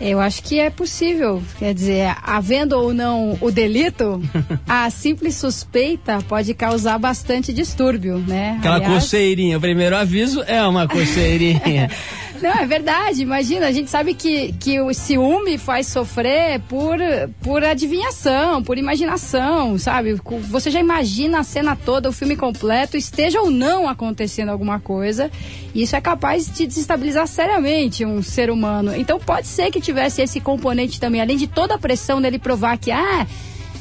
[0.01, 1.43] Eu acho que é possível.
[1.59, 4.23] Quer dizer, havendo ou não o delito,
[4.69, 8.57] a simples suspeita pode causar bastante distúrbio, né?
[8.59, 11.91] Aquela Aliás- coceirinha, o primeiro aviso é uma coceirinha.
[12.41, 13.21] Não, é verdade.
[13.23, 16.99] Imagina, a gente sabe que, que o ciúme faz sofrer por,
[17.43, 20.19] por adivinhação, por imaginação, sabe?
[20.49, 25.31] Você já imagina a cena toda, o filme completo, esteja ou não acontecendo alguma coisa.
[25.75, 28.97] E isso é capaz de desestabilizar seriamente um ser humano.
[28.97, 32.77] Então pode ser que tivesse esse componente também, além de toda a pressão dele provar
[32.79, 33.27] que, ah.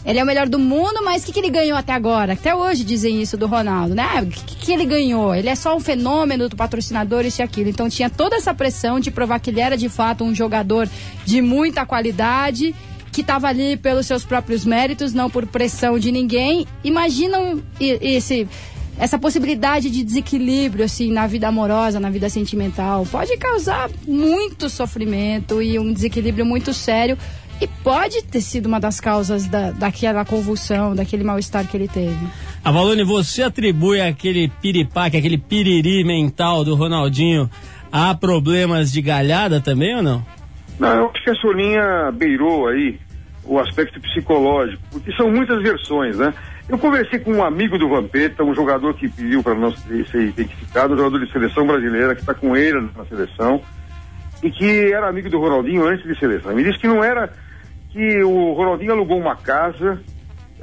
[0.05, 2.33] Ele é o melhor do mundo, mas o que, que ele ganhou até agora?
[2.33, 4.03] Até hoje dizem isso do Ronaldo, né?
[4.03, 5.35] Ah, O que, que ele ganhou?
[5.35, 7.69] Ele é só um fenômeno do patrocinador, isso e aquilo.
[7.69, 10.89] Então tinha toda essa pressão de provar que ele era de fato um jogador
[11.25, 12.73] de muita qualidade,
[13.11, 16.65] que estava ali pelos seus próprios méritos, não por pressão de ninguém.
[16.83, 18.47] Imaginam esse
[18.99, 25.61] essa possibilidade de desequilíbrio assim na vida amorosa, na vida sentimental, pode causar muito sofrimento
[25.61, 27.17] e um desequilíbrio muito sério
[27.61, 32.27] e pode ter sido uma das causas da, daquela convulsão, daquele mal-estar que ele teve.
[32.63, 37.49] Avalone, você atribui aquele piripaque, aquele piriri mental do Ronaldinho
[37.91, 40.25] a problemas de galhada também ou não?
[40.79, 42.99] Não, eu acho que a Soninha beirou aí
[43.43, 46.33] o aspecto psicológico, porque são muitas versões, né?
[46.69, 50.93] Eu conversei com um amigo do Vampeta, um jogador que pediu para não ser identificado,
[50.93, 53.59] um jogador de seleção brasileira, que está com ele na seleção,
[54.43, 56.53] e que era amigo do Ronaldinho antes de seleção.
[56.53, 57.33] Me disse que não era
[57.91, 59.99] que o Ronaldinho alugou uma casa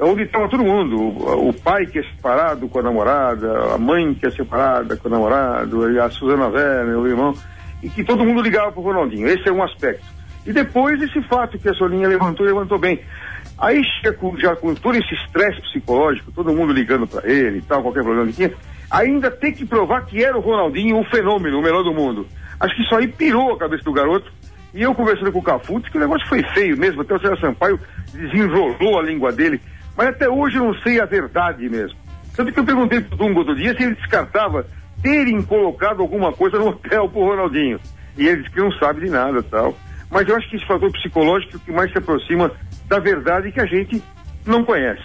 [0.00, 0.96] onde estava todo mundo.
[0.96, 5.09] O, o pai que é separado com a namorada, a mãe que é separada com
[5.09, 7.34] o namorado, a Suzana Werner, o irmão,
[7.82, 9.26] e que todo mundo ligava pro Ronaldinho.
[9.26, 10.07] Esse é um aspecto.
[10.46, 13.00] E depois esse fato que a Soninha levantou, levantou bem.
[13.59, 17.82] Aí chega já com todo esse estresse psicológico, todo mundo ligando para ele e tal,
[17.82, 18.52] qualquer problema que tinha,
[18.90, 22.26] ainda tem que provar que era o Ronaldinho um fenômeno, o melhor do mundo.
[22.61, 24.30] Acho que isso aí pirou a cabeça do garoto.
[24.74, 27.38] E eu conversando com o Cafu, que o negócio foi feio mesmo, até o César
[27.40, 27.80] Sampaio
[28.12, 29.59] desenrolou a língua dele,
[29.96, 31.98] mas até hoje eu não sei a verdade mesmo.
[32.36, 34.66] Tanto que eu perguntei pro Dungo outro dia se ele descartava
[35.02, 37.80] terem colocado alguma coisa no hotel pro Ronaldinho.
[38.18, 39.74] E ele disse que não sabe de nada tal.
[40.11, 42.50] Mas eu acho que esse fator psicológico é o que mais se aproxima
[42.89, 44.03] da verdade que a gente
[44.45, 45.03] não conhece.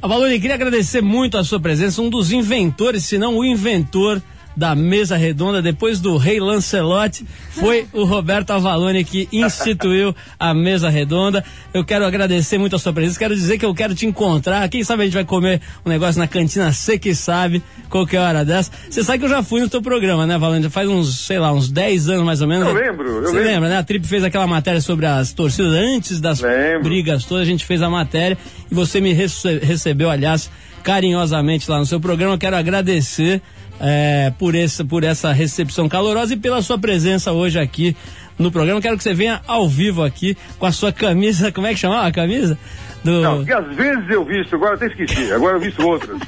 [0.00, 4.22] Avalone, queria agradecer muito a sua presença, um dos inventores, se não o inventor
[4.56, 10.88] da mesa redonda, depois do rei Lancelotti, foi o Roberto Avalone que instituiu a mesa
[10.88, 11.44] redonda.
[11.74, 14.66] Eu quero agradecer muito a sua presença, quero dizer que eu quero te encontrar.
[14.70, 18.44] Quem sabe a gente vai comer um negócio na cantina, você que sabe, qualquer hora
[18.46, 18.70] dessa.
[18.88, 20.62] Você sabe que eu já fui no teu programa, né, Avalone?
[20.62, 22.66] Já faz uns, sei lá, uns 10 anos mais ou menos.
[22.66, 23.42] Eu lembro, eu Você lembro.
[23.52, 23.76] lembra, né?
[23.76, 26.40] A Trip fez aquela matéria sobre as torcidas antes das
[26.82, 28.38] brigas todas, a gente fez a matéria
[28.70, 30.50] e você me rece- recebeu, aliás,
[30.82, 32.34] carinhosamente lá no seu programa.
[32.34, 33.42] Eu quero agradecer
[33.80, 37.96] eh, por, esse, por essa recepção calorosa e pela sua presença hoje aqui
[38.38, 38.80] no programa.
[38.80, 42.06] Quero que você venha ao vivo aqui com a sua camisa, como é que chamava
[42.06, 42.58] a camisa?
[43.04, 43.20] Do...
[43.22, 46.18] Não, porque às vezes eu visto, agora até esqueci, agora eu visto outras.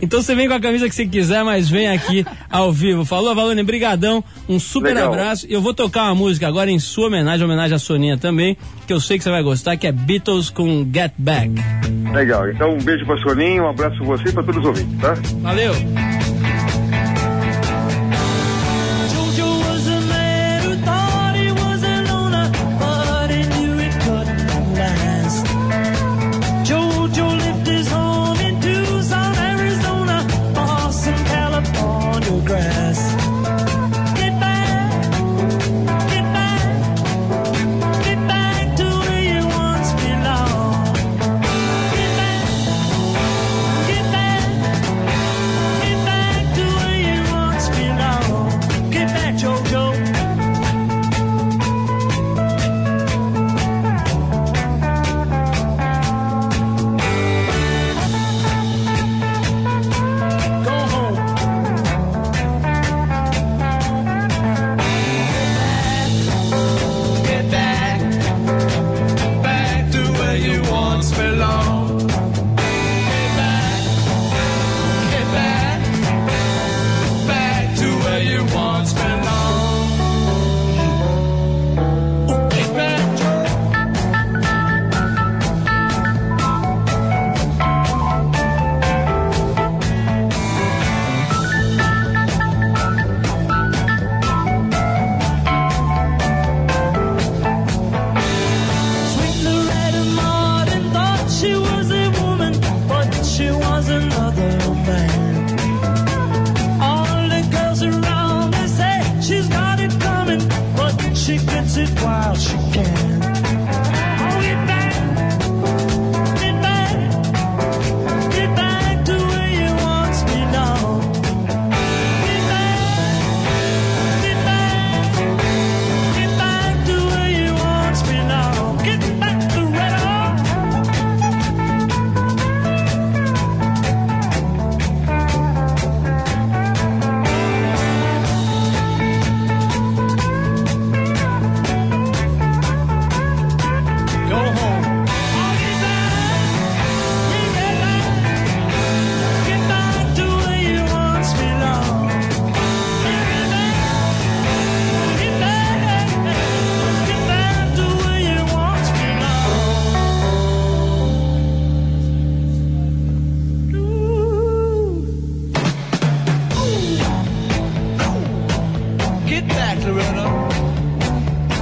[0.00, 3.04] Então você vem com a camisa que você quiser, mas vem aqui ao vivo.
[3.04, 5.12] Falou, Valone, brigadão, um super Legal.
[5.12, 5.46] abraço.
[5.46, 8.56] E eu vou tocar uma música agora em sua homenagem, homenagem à Soninha também,
[8.86, 11.50] que eu sei que você vai gostar, que é Beatles com Get Back.
[12.14, 14.98] Legal, então um beijo pra Soninha, um abraço pra você e pra todos os ouvintes,
[14.98, 15.14] tá?
[15.42, 15.74] Valeu!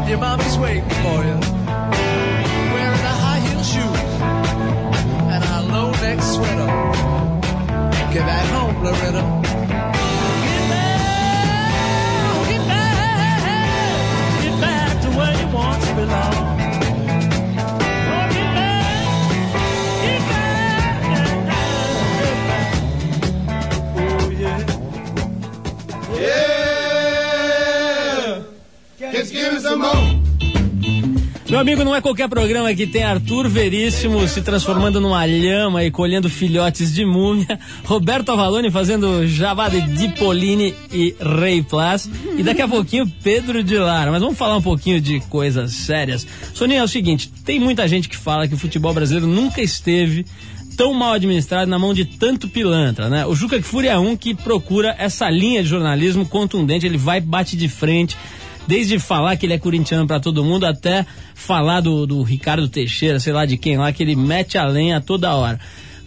[0.09, 1.39] Your mommy's waiting for you.
[2.73, 3.95] Wearing a high heel shoe
[5.33, 6.67] and a low neck sweater.
[8.15, 9.49] Get back home, Loretta.
[15.99, 16.48] Belong.
[31.49, 35.91] Meu amigo, não é qualquer programa que tem Arthur Veríssimo se transformando numa lhama e
[35.91, 42.61] colhendo filhotes de múmia, Roberto Avalone fazendo jabá de Dipolini e Rei Plas, e daqui
[42.61, 44.11] a pouquinho Pedro de Lara.
[44.11, 46.27] Mas vamos falar um pouquinho de coisas sérias.
[46.53, 50.27] Soninha, é o seguinte, tem muita gente que fala que o futebol brasileiro nunca esteve
[50.77, 53.27] tão mal administrado na mão de tanto pilantra, né?
[53.27, 57.57] O Juca Kfouri é um que procura essa linha de jornalismo contundente, ele vai bate
[57.57, 58.17] de frente,
[58.69, 63.19] desde falar que ele é corintiano para todo mundo até falar do, do Ricardo Teixeira,
[63.19, 65.59] sei lá de quem lá, que ele mete a lenha toda hora.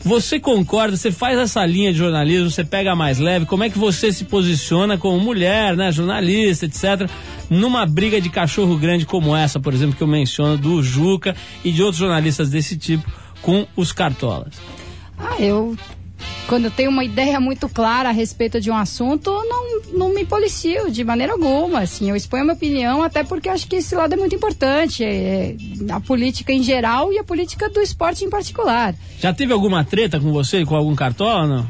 [0.04, 0.96] Você concorda?
[0.96, 3.48] Você faz essa linha de jornalismo, você pega mais leve.
[3.48, 7.10] Como é que você se posiciona como mulher, né, jornalista, etc,
[7.50, 11.72] numa briga de cachorro grande como essa, por exemplo, que eu menciono do Juca e
[11.72, 14.54] de outros jornalistas desse tipo com os cartolas?
[15.18, 15.76] Ah, eu.
[16.48, 20.26] Quando eu tenho uma ideia muito clara a respeito de um assunto, não, não me
[20.26, 21.82] policio de maneira alguma.
[21.82, 25.04] Assim, eu exponho a minha opinião, até porque acho que esse lado é muito importante.
[25.04, 25.56] É,
[25.90, 28.96] a política em geral e a política do esporte em particular.
[29.20, 31.70] Já teve alguma treta com você, com algum cartola, não?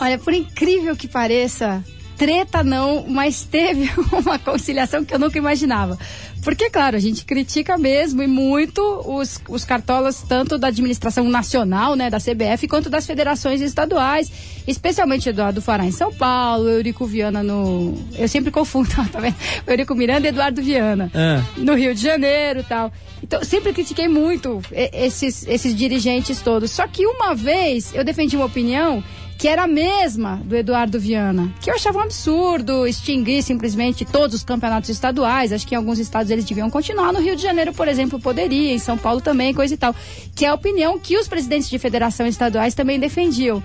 [0.00, 1.84] Olha, por incrível que pareça,
[2.16, 5.98] treta não, mas teve uma conciliação que eu nunca imaginava.
[6.42, 11.94] Porque, claro, a gente critica mesmo e muito os, os cartolas, tanto da administração nacional,
[11.94, 14.30] né, da CBF, quanto das federações estaduais,
[14.66, 17.94] especialmente Eduardo Fará em São Paulo, Eurico Viana no.
[18.18, 19.36] Eu sempre confundo, tá vendo?
[19.66, 21.10] Eurico Miranda e Eduardo Viana.
[21.14, 21.40] É.
[21.58, 22.92] No Rio de Janeiro e tal.
[23.22, 26.72] Então, sempre critiquei muito esses, esses dirigentes todos.
[26.72, 29.02] Só que uma vez eu defendi uma opinião
[29.42, 34.36] que era a mesma do Eduardo Viana, que eu achava um absurdo extinguir simplesmente todos
[34.36, 35.52] os campeonatos estaduais.
[35.52, 37.12] Acho que em alguns estados eles deviam continuar.
[37.12, 39.96] No Rio de Janeiro, por exemplo, poderia, em São Paulo também, coisa e tal.
[40.36, 43.60] Que é a opinião que os presidentes de federação estaduais também defendiam.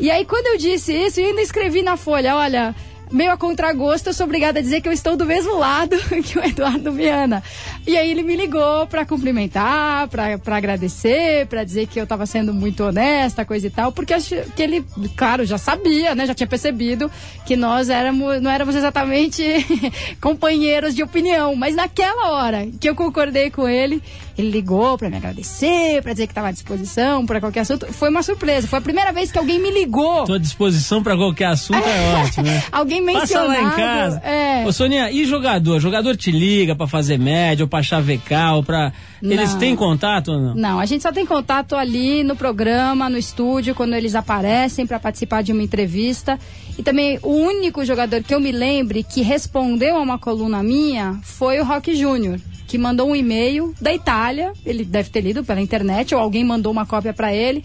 [0.00, 2.74] E aí, quando eu disse isso, eu ainda escrevi na folha: olha.
[3.10, 6.38] Meio a contragosto, eu sou obrigada a dizer que eu estou do mesmo lado que
[6.38, 7.42] o Eduardo Viana.
[7.84, 12.54] E aí ele me ligou para cumprimentar, para agradecer, para dizer que eu estava sendo
[12.54, 14.84] muito honesta, coisa e tal, porque acho que ele,
[15.16, 16.24] claro, já sabia, né?
[16.24, 17.10] Já tinha percebido
[17.44, 19.42] que nós éramos, não éramos exatamente
[20.20, 24.00] companheiros de opinião, mas naquela hora que eu concordei com ele,
[24.36, 27.86] ele ligou para me agradecer, para dizer que estava à disposição para qualquer assunto.
[27.92, 30.24] Foi uma surpresa, foi a primeira vez que alguém me ligou.
[30.24, 32.62] Tô à disposição para qualquer assunto, é ótimo, né?
[32.70, 33.48] Alguém Passa mencionado.
[33.48, 34.18] lá em casa.
[34.20, 34.64] É.
[34.66, 35.80] Ô, Soninha, e jogador?
[35.80, 38.92] Jogador te liga pra fazer média, ou pra chavecar, ou pra.
[39.22, 40.54] Eles têm contato ou não?
[40.54, 44.98] Não, a gente só tem contato ali no programa, no estúdio, quando eles aparecem para
[44.98, 46.38] participar de uma entrevista.
[46.78, 51.18] E também o único jogador que eu me lembre que respondeu a uma coluna minha
[51.22, 54.52] foi o Rock Júnior, que mandou um e-mail da Itália.
[54.64, 57.64] Ele deve ter lido pela internet ou alguém mandou uma cópia para ele.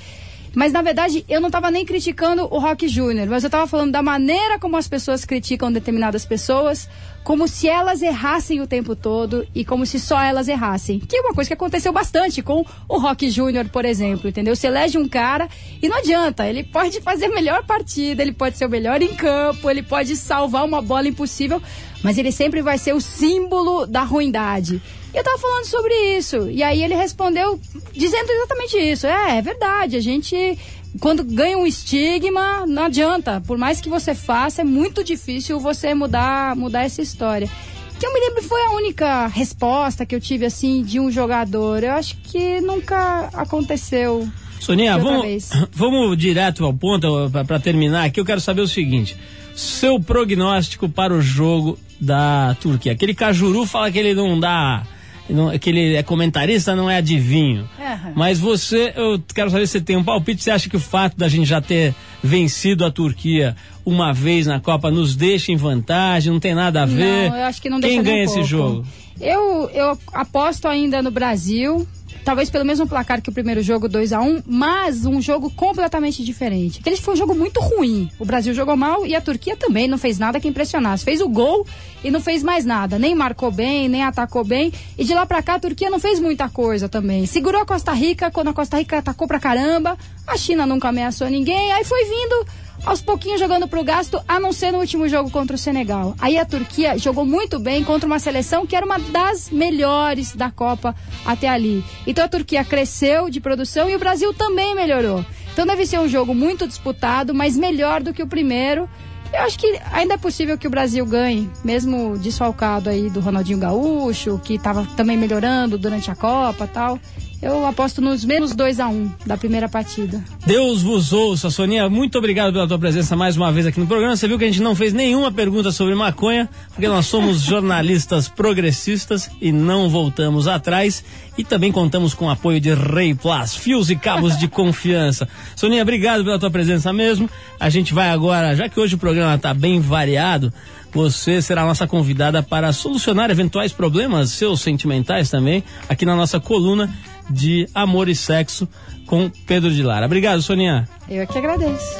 [0.56, 3.92] Mas na verdade eu não estava nem criticando o Rock Júnior, mas eu estava falando
[3.92, 6.90] da maneira como as pessoas criticam determinadas pessoas,
[7.26, 11.00] como se elas errassem o tempo todo e como se só elas errassem.
[11.00, 14.56] Que é uma coisa que aconteceu bastante com o Rock Júnior, por exemplo, entendeu?
[14.56, 15.50] Você elege um cara
[15.82, 19.16] e não adianta, ele pode fazer a melhor partida, ele pode ser o melhor em
[19.16, 21.60] campo, ele pode salvar uma bola impossível,
[22.04, 24.80] mas ele sempre vai ser o símbolo da ruindade.
[25.16, 26.50] E eu tava falando sobre isso.
[26.50, 27.58] E aí ele respondeu
[27.94, 29.08] dizendo exatamente isso.
[29.08, 29.96] É, é verdade.
[29.96, 30.60] A gente,
[31.00, 33.42] quando ganha um estigma, não adianta.
[33.48, 37.50] Por mais que você faça, é muito difícil você mudar, mudar essa história.
[37.98, 41.82] Que eu me lembro foi a única resposta que eu tive assim de um jogador.
[41.82, 44.28] Eu acho que nunca aconteceu.
[44.60, 45.50] Soninha, vamos, vez.
[45.72, 48.20] vamos direto ao ponto para terminar aqui.
[48.20, 49.16] Eu quero saber o seguinte:
[49.56, 52.92] seu prognóstico para o jogo da Turquia.
[52.92, 54.86] Aquele Cajuru fala que ele não dá.
[55.30, 57.68] Não, que ele é comentarista, não é adivinho.
[57.80, 58.14] Aham.
[58.16, 60.44] Mas você, eu quero saber se você tem um palpite.
[60.44, 63.56] Você acha que o fato da gente já ter vencido a Turquia
[63.86, 66.32] uma vez na Copa nos deixa em vantagem?
[66.32, 67.30] Não tem nada a ver?
[67.30, 68.86] Não, eu acho que não Quem ganha um esse jogo?
[69.20, 71.88] Eu, eu aposto ainda no Brasil,
[72.26, 76.24] talvez pelo mesmo placar que o primeiro jogo, 2 a 1 mas um jogo completamente
[76.24, 76.80] diferente.
[76.80, 78.10] Aquele foi um jogo muito ruim.
[78.20, 81.06] O Brasil jogou mal e a Turquia também não fez nada que impressionasse.
[81.06, 81.66] Fez o gol
[82.04, 82.98] e não fez mais nada.
[82.98, 84.74] Nem marcou bem, nem atacou bem.
[84.98, 87.28] E de lá pra cá a Turquia não fez muita coisa também.
[87.28, 89.96] Segurou a Costa Rica, quando a Costa Rica atacou pra caramba.
[90.26, 91.72] A China nunca ameaçou ninguém.
[91.74, 92.48] Aí foi vindo
[92.86, 96.16] aos pouquinhos jogando pro gasto, a não ser no último jogo contra o Senegal.
[96.20, 100.52] Aí a Turquia jogou muito bem contra uma seleção que era uma das melhores da
[100.52, 101.84] Copa até ali.
[102.06, 105.26] Então a Turquia cresceu de produção e o Brasil também melhorou.
[105.52, 108.88] Então deve ser um jogo muito disputado, mas melhor do que o primeiro.
[109.34, 113.58] Eu acho que ainda é possível que o Brasil ganhe, mesmo desfalcado aí do Ronaldinho
[113.58, 117.00] Gaúcho, que estava também melhorando durante a Copa tal.
[117.42, 120.24] Eu aposto nos menos 2 a 1 um da primeira partida.
[120.46, 121.90] Deus vos ouça, Soninha.
[121.90, 124.16] Muito obrigado pela tua presença mais uma vez aqui no programa.
[124.16, 128.28] Você viu que a gente não fez nenhuma pergunta sobre maconha, porque nós somos jornalistas
[128.28, 131.04] progressistas e não voltamos atrás.
[131.38, 135.28] E também contamos com o apoio de Rei Plus, fios e cabos de confiança.
[135.56, 137.30] Soninha, obrigado pela tua presença mesmo.
[137.60, 140.54] A gente vai agora, já que hoje o programa está bem variado,
[140.94, 146.40] você será a nossa convidada para solucionar eventuais problemas seus sentimentais também, aqui na nossa
[146.40, 146.90] coluna
[147.30, 148.68] de Amor e Sexo
[149.06, 150.06] com Pedro de Lara.
[150.06, 150.88] Obrigado, Soninha.
[151.10, 151.96] Eu é que agradeço.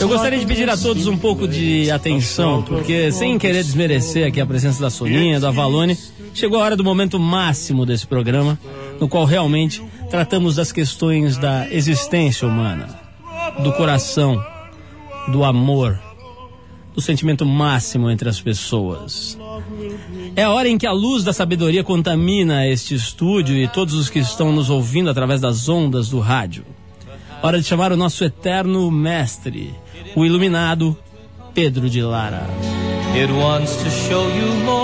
[0.00, 4.40] Eu gostaria de pedir a todos um pouco de atenção, porque sem querer desmerecer aqui
[4.40, 5.96] a presença da Soninha, do Avalone,
[6.32, 8.58] chegou a hora do momento máximo desse programa,
[9.00, 12.88] no qual realmente tratamos das questões da existência humana,
[13.62, 14.42] do coração,
[15.28, 15.98] do amor,
[16.94, 19.36] do sentimento máximo entre as pessoas.
[20.36, 24.08] É a hora em que a luz da sabedoria contamina este estúdio e todos os
[24.08, 26.64] que estão nos ouvindo através das ondas do rádio.
[27.42, 29.74] Hora de chamar o nosso eterno mestre,
[30.14, 30.96] o iluminado
[31.52, 32.46] Pedro de Lara.
[33.14, 34.83] It wants to show you more.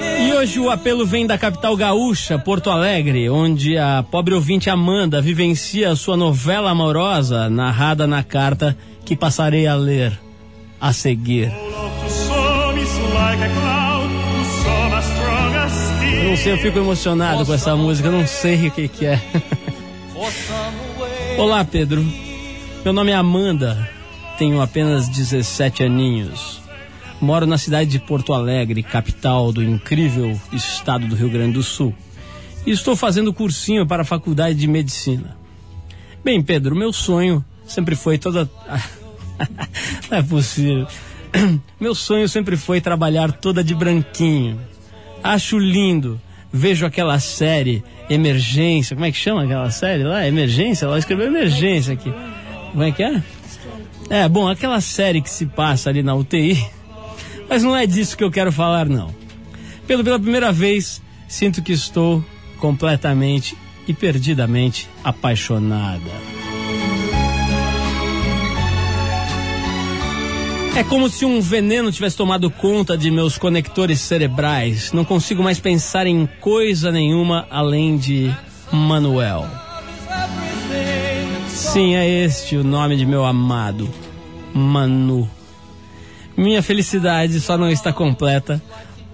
[0.00, 5.20] E hoje o apelo vem da capital gaúcha, Porto Alegre, onde a pobre ouvinte Amanda
[5.20, 10.18] vivencia a sua novela amorosa narrada na carta que passarei a ler
[10.80, 11.52] a seguir.
[16.16, 19.04] Eu não sei, eu fico emocionado com essa música, eu não sei o que, que
[19.04, 19.20] é.
[21.36, 22.02] Olá, Pedro.
[22.82, 23.88] Meu nome é Amanda,
[24.38, 26.61] tenho apenas 17 aninhos.
[27.22, 31.94] Moro na cidade de Porto Alegre, capital do incrível estado do Rio Grande do Sul.
[32.66, 35.36] E estou fazendo cursinho para a faculdade de medicina.
[36.24, 38.50] Bem, Pedro, meu sonho sempre foi toda.
[40.10, 40.88] Não é possível.
[41.80, 44.60] Meu sonho sempre foi trabalhar toda de branquinho.
[45.22, 46.20] Acho lindo.
[46.52, 48.94] Vejo aquela série Emergência.
[48.94, 50.26] Como é que chama aquela série lá?
[50.26, 50.86] Emergência?
[50.86, 52.12] Ela escreveu Emergência aqui.
[52.72, 53.22] Como é que é?
[54.10, 56.62] É, bom, aquela série que se passa ali na UTI.
[57.52, 59.14] Mas não é disso que eu quero falar, não.
[59.86, 62.24] Pelo, pela primeira vez, sinto que estou
[62.56, 63.54] completamente
[63.86, 66.10] e perdidamente apaixonada.
[70.74, 74.90] É como se um veneno tivesse tomado conta de meus conectores cerebrais.
[74.90, 78.34] Não consigo mais pensar em coisa nenhuma além de
[78.72, 79.46] Manuel.
[81.48, 83.90] Sim, é este o nome de meu amado,
[84.54, 85.41] Manu.
[86.36, 88.60] Minha felicidade só não está completa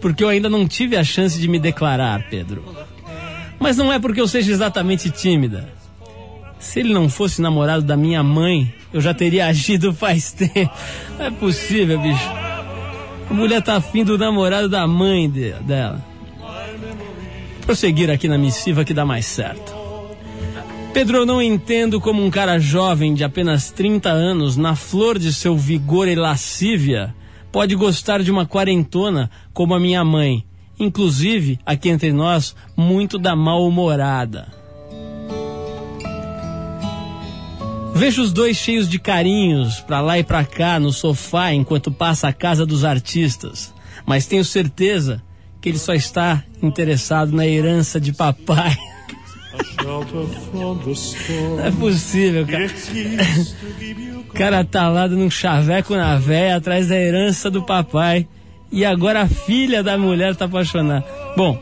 [0.01, 2.65] porque eu ainda não tive a chance de me declarar, Pedro.
[3.59, 5.69] Mas não é porque eu seja exatamente tímida.
[6.61, 10.71] Se ele não fosse namorado da minha mãe, eu já teria agido faz tempo.
[11.19, 12.31] Não é possível, bicho.
[13.31, 16.05] A mulher tá afim do namorado da mãe de- dela.
[17.63, 19.77] Prosseguir aqui na missiva que dá mais certo.
[20.93, 25.33] Pedro, eu não entendo como um cara jovem de apenas 30 anos, na flor de
[25.33, 27.15] seu vigor e lascívia,
[27.53, 30.45] pode gostar de uma quarentona como a minha mãe.
[30.79, 34.49] Inclusive, aqui entre nós, muito da mal-humorada.
[37.95, 42.29] Vejo os dois cheios de carinhos pra lá e pra cá no sofá enquanto passa
[42.29, 43.75] a casa dos artistas.
[44.07, 45.23] Mas tenho certeza
[45.61, 48.77] que ele só está interessado na herança de papai.
[51.57, 52.67] Não é possível, cara.
[54.29, 58.27] O cara tá lá num chaveco na véia atrás da herança do papai.
[58.71, 61.05] E agora a filha da mulher tá apaixonada.
[61.37, 61.59] Bom,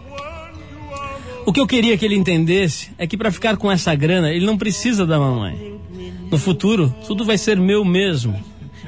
[1.47, 4.44] o que eu queria que ele entendesse é que para ficar com essa grana, ele
[4.44, 5.78] não precisa da mamãe.
[6.30, 8.42] No futuro, tudo vai ser meu mesmo.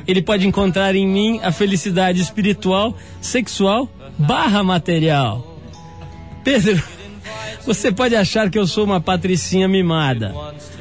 [0.07, 3.89] Ele pode encontrar em mim a felicidade espiritual, sexual,
[4.19, 5.61] barra material.
[6.43, 6.83] Pedro,
[7.69, 10.35] você pode achar que eu sou uma patricinha mimada,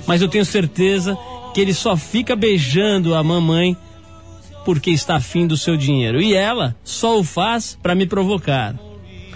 [0.07, 1.17] mas eu tenho certeza
[1.53, 3.75] que ele só fica beijando a mamãe
[4.63, 6.21] porque está afim do seu dinheiro.
[6.21, 8.73] E ela só o faz para me provocar.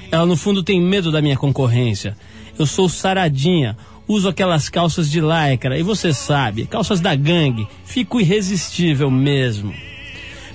[0.09, 2.15] Ela no fundo tem medo da minha concorrência.
[2.57, 3.75] Eu sou saradinha,
[4.07, 9.73] uso aquelas calças de lycra e você sabe, calças da gangue, fico irresistível mesmo.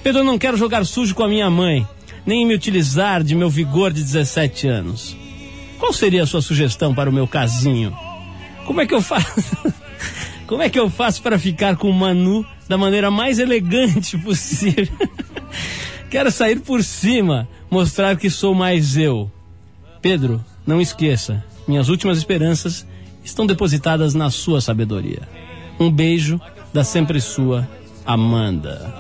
[0.03, 1.87] Pedro, não quero jogar sujo com a minha mãe,
[2.25, 5.26] nem me utilizar de meu vigor de 17 anos.
[5.79, 7.97] Qual seria a sua sugestão para o meu casinho?
[8.65, 9.57] Como é que eu faço?
[10.47, 14.89] Como é que eu faço para ficar com o Manu da maneira mais elegante possível?
[16.09, 19.31] Quero sair por cima, mostrar que sou mais eu.
[20.01, 22.87] Pedro, não esqueça, Minhas últimas esperanças
[23.25, 25.23] estão depositadas na sua sabedoria.
[25.81, 26.41] Um beijo
[26.73, 27.69] da sempre sua
[28.05, 28.95] Amanda.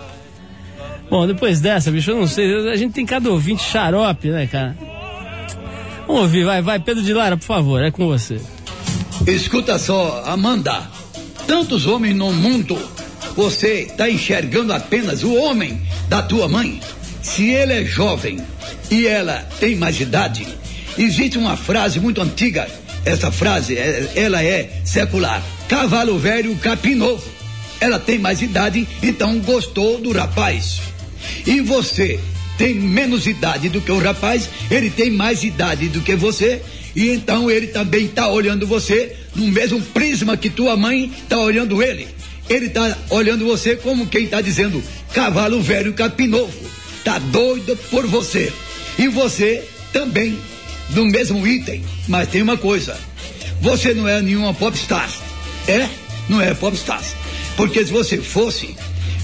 [1.08, 2.68] Bom, depois dessa, bicho, eu não sei.
[2.68, 4.76] A gente tem cada ouvinte xarope, né, cara?
[6.06, 6.78] Vamos ouvir, vai, vai.
[6.78, 8.40] Pedro de Lara, por favor, é com você.
[9.26, 10.88] Escuta só, Amanda.
[11.46, 12.78] Tantos homens no mundo,
[13.36, 16.80] você está enxergando apenas o homem da tua mãe.
[17.22, 18.38] Se ele é jovem
[18.90, 20.46] e ela tem mais idade,
[20.96, 22.68] existe uma frase muito antiga.
[23.04, 25.42] Essa frase, é- ela é secular.
[25.68, 27.22] Cavalo velho, capim novo.
[27.80, 30.80] Ela tem mais idade, então gostou do rapaz.
[31.46, 32.18] E você
[32.58, 36.62] tem menos idade do que o rapaz, ele tem mais idade do que você,
[36.94, 41.82] e então ele também está olhando você no mesmo prisma que tua mãe está olhando
[41.82, 42.08] ele.
[42.48, 44.82] Ele está olhando você como quem está dizendo:
[45.12, 46.54] cavalo velho, capim novo.
[47.04, 48.52] Tá doido por você.
[48.98, 50.38] E você também,
[50.90, 51.84] do mesmo item.
[52.08, 52.98] Mas tem uma coisa:
[53.60, 55.10] você não é nenhuma popstar.
[55.68, 55.88] É?
[56.28, 57.02] Não é popstar.
[57.56, 58.76] Porque se você fosse,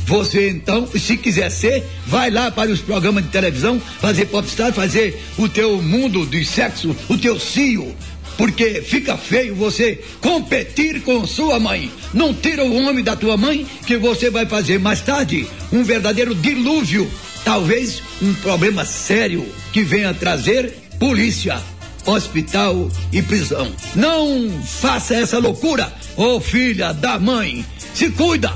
[0.07, 5.21] você então, se quiser ser, vai lá para os programas de televisão, fazer popstar, fazer
[5.39, 7.95] o teu mundo de sexo, o teu cio.
[8.37, 11.91] Porque fica feio você competir com sua mãe.
[12.13, 16.35] Não tira o homem da tua mãe, que você vai fazer mais tarde um verdadeiro
[16.35, 17.09] dilúvio.
[17.45, 21.61] Talvez um problema sério que venha trazer polícia,
[22.07, 23.71] hospital e prisão.
[23.95, 27.65] Não faça essa loucura, ô filha da mãe.
[27.95, 28.53] Se cuida!